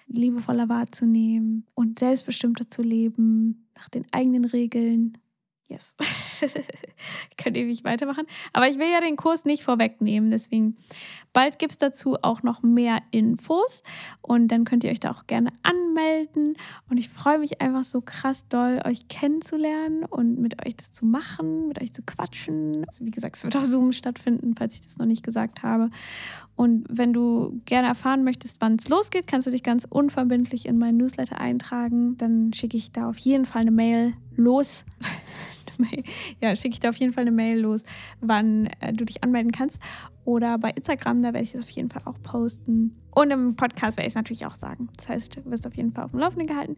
liebevoller 0.08 0.70
wahrzunehmen 0.70 1.66
und 1.74 1.98
selbstbestimmter 1.98 2.70
zu 2.70 2.84
leben, 2.84 3.68
nach 3.76 3.90
den 3.90 4.06
eigenen 4.12 4.46
Regeln 4.46 5.18
Yes. 5.67 5.95
ich 7.32 7.38
könnte 7.38 7.60
ewig 7.60 7.84
weitermachen. 7.84 8.28
Aber 8.54 8.67
ich 8.67 8.78
will 8.78 8.91
ja 8.91 9.01
den 9.01 9.15
Kurs 9.15 9.45
nicht 9.45 9.63
vorwegnehmen. 9.63 10.30
Deswegen 10.30 10.78
bald 11.34 11.58
gibt 11.58 11.71
es 11.71 11.78
dazu 11.78 12.17
auch 12.21 12.43
noch 12.43 12.62
mehr 12.62 12.99
Infos. 13.10 13.82
Und 14.21 14.49
dann 14.49 14.63
könnt 14.63 14.84
ihr 14.84 14.91
euch 14.91 14.99
da 14.99 15.10
auch 15.10 15.25
gerne 15.25 15.49
anmelden. 15.63 16.56
Und 16.88 16.97
ich 16.97 17.10
freue 17.10 17.39
mich 17.39 17.62
einfach 17.62 17.84
so 17.84 18.01
krass 18.01 18.47
doll, 18.47 18.80
euch 18.86 19.08
kennenzulernen 19.08 20.04
und 20.04 20.38
mit 20.38 20.63
euch 20.63 20.75
das 20.75 20.91
zu 20.91 21.06
machen, 21.06 21.67
mit 21.67 21.82
euch 21.82 21.93
zu 21.93 22.04
quatschen. 22.04 22.86
Also 22.88 23.04
wie 23.04 23.12
gesagt, 23.12 23.38
es 23.38 23.43
wird 23.43 23.56
auf 23.56 23.65
Zoom 23.65 23.91
stattfinden, 23.91 24.54
falls 24.56 24.75
ich 24.75 24.82
das 24.82 24.97
noch 24.99 25.08
nicht 25.08 25.23
gesagt 25.23 25.63
habe. 25.63 25.89
Und 26.56 26.86
wenn 26.89 27.12
du 27.12 27.60
gerne 27.65 27.88
erfahren 27.88 28.23
möchtest, 28.23 28.62
wann 28.62 28.75
es 28.75 28.88
losgeht, 28.88 29.25
kannst 29.25 29.47
du 29.47 29.51
dich 29.51 29.63
ganz 29.63 29.88
unverbindlich 29.89 30.67
in 30.67 30.78
meinen 30.78 30.97
Newsletter 30.97 31.39
eintragen. 31.41 32.17
Dann 32.17 32.54
schicke 32.54 32.78
ich 32.78 32.91
da 32.91 33.10
auf 33.10 33.17
jeden 33.17 33.45
Fall 33.45 33.62
eine 33.62 33.71
Mail 33.71 34.13
los. 34.36 34.86
ja, 36.42 36.56
schicke 36.56 36.74
ich 36.74 36.80
dir 36.80 36.90
auf 36.90 36.98
jeden 36.98 37.14
Fall 37.14 37.22
eine 37.22 37.32
Mail 37.32 37.60
los, 37.60 37.84
wann 38.22 38.68
äh, 38.80 38.94
du 38.94 39.06
dich 39.06 39.24
anmelden 39.24 39.52
kannst. 39.52 39.82
Oder 40.24 40.58
bei 40.58 40.72
Instagram, 40.72 41.22
da 41.22 41.34
werde 41.34 41.44
ich 41.44 41.52
das 41.52 41.64
auf 41.64 41.70
jeden 41.70 41.90
Fall 41.90 42.02
auch 42.06 42.20
posten. 42.22 42.96
Und 43.12 43.32
im 43.32 43.56
Podcast 43.56 43.98
werde 43.98 44.08
ich 44.08 44.12
es 44.12 44.16
natürlich 44.16 44.46
auch 44.46 44.56
sagen. 44.56 44.90
Das 44.98 45.08
heißt, 45.08 45.38
du 45.38 45.46
wirst 45.52 45.68
auf 45.68 45.76
jeden 45.76 45.92
Fall 45.92 46.06
auf 46.06 46.12
dem 46.12 46.20
Laufenden 46.20 46.48
gehalten. 46.48 46.78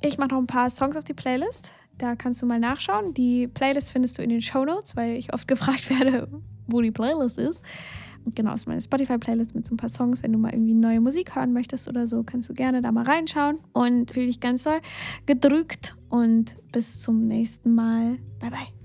Ich 0.00 0.18
mache 0.18 0.30
noch 0.30 0.38
ein 0.38 0.46
paar 0.46 0.70
Songs 0.70 0.96
auf 0.96 1.04
die 1.04 1.14
Playlist. 1.14 1.74
Da 1.98 2.16
kannst 2.16 2.42
du 2.42 2.46
mal 2.46 2.58
nachschauen. 2.58 3.14
Die 3.14 3.46
Playlist 3.46 3.92
findest 3.92 4.18
du 4.18 4.22
in 4.22 4.30
den 4.30 4.40
Show 4.40 4.64
Notes, 4.64 4.96
weil 4.96 5.16
ich 5.16 5.32
oft 5.32 5.46
gefragt 5.48 5.90
werde, 5.90 6.28
wo 6.66 6.80
die 6.80 6.90
Playlist 6.90 7.38
ist. 7.38 7.60
Genau, 8.34 8.52
ist 8.54 8.66
meine 8.66 8.80
Spotify-Playlist 8.80 9.54
mit 9.54 9.66
so 9.66 9.74
ein 9.74 9.76
paar 9.76 9.88
Songs. 9.88 10.22
Wenn 10.22 10.32
du 10.32 10.38
mal 10.38 10.52
irgendwie 10.52 10.74
neue 10.74 11.00
Musik 11.00 11.34
hören 11.34 11.52
möchtest 11.52 11.88
oder 11.88 12.06
so, 12.06 12.22
kannst 12.22 12.48
du 12.48 12.54
gerne 12.54 12.82
da 12.82 12.92
mal 12.92 13.04
reinschauen. 13.04 13.58
Und 13.72 14.12
fühle 14.12 14.26
dich 14.26 14.40
ganz 14.40 14.64
doll 14.64 14.80
gedrückt 15.26 15.96
und 16.08 16.56
bis 16.72 17.00
zum 17.00 17.26
nächsten 17.26 17.74
Mal. 17.74 18.18
Bye, 18.40 18.50
bye. 18.50 18.81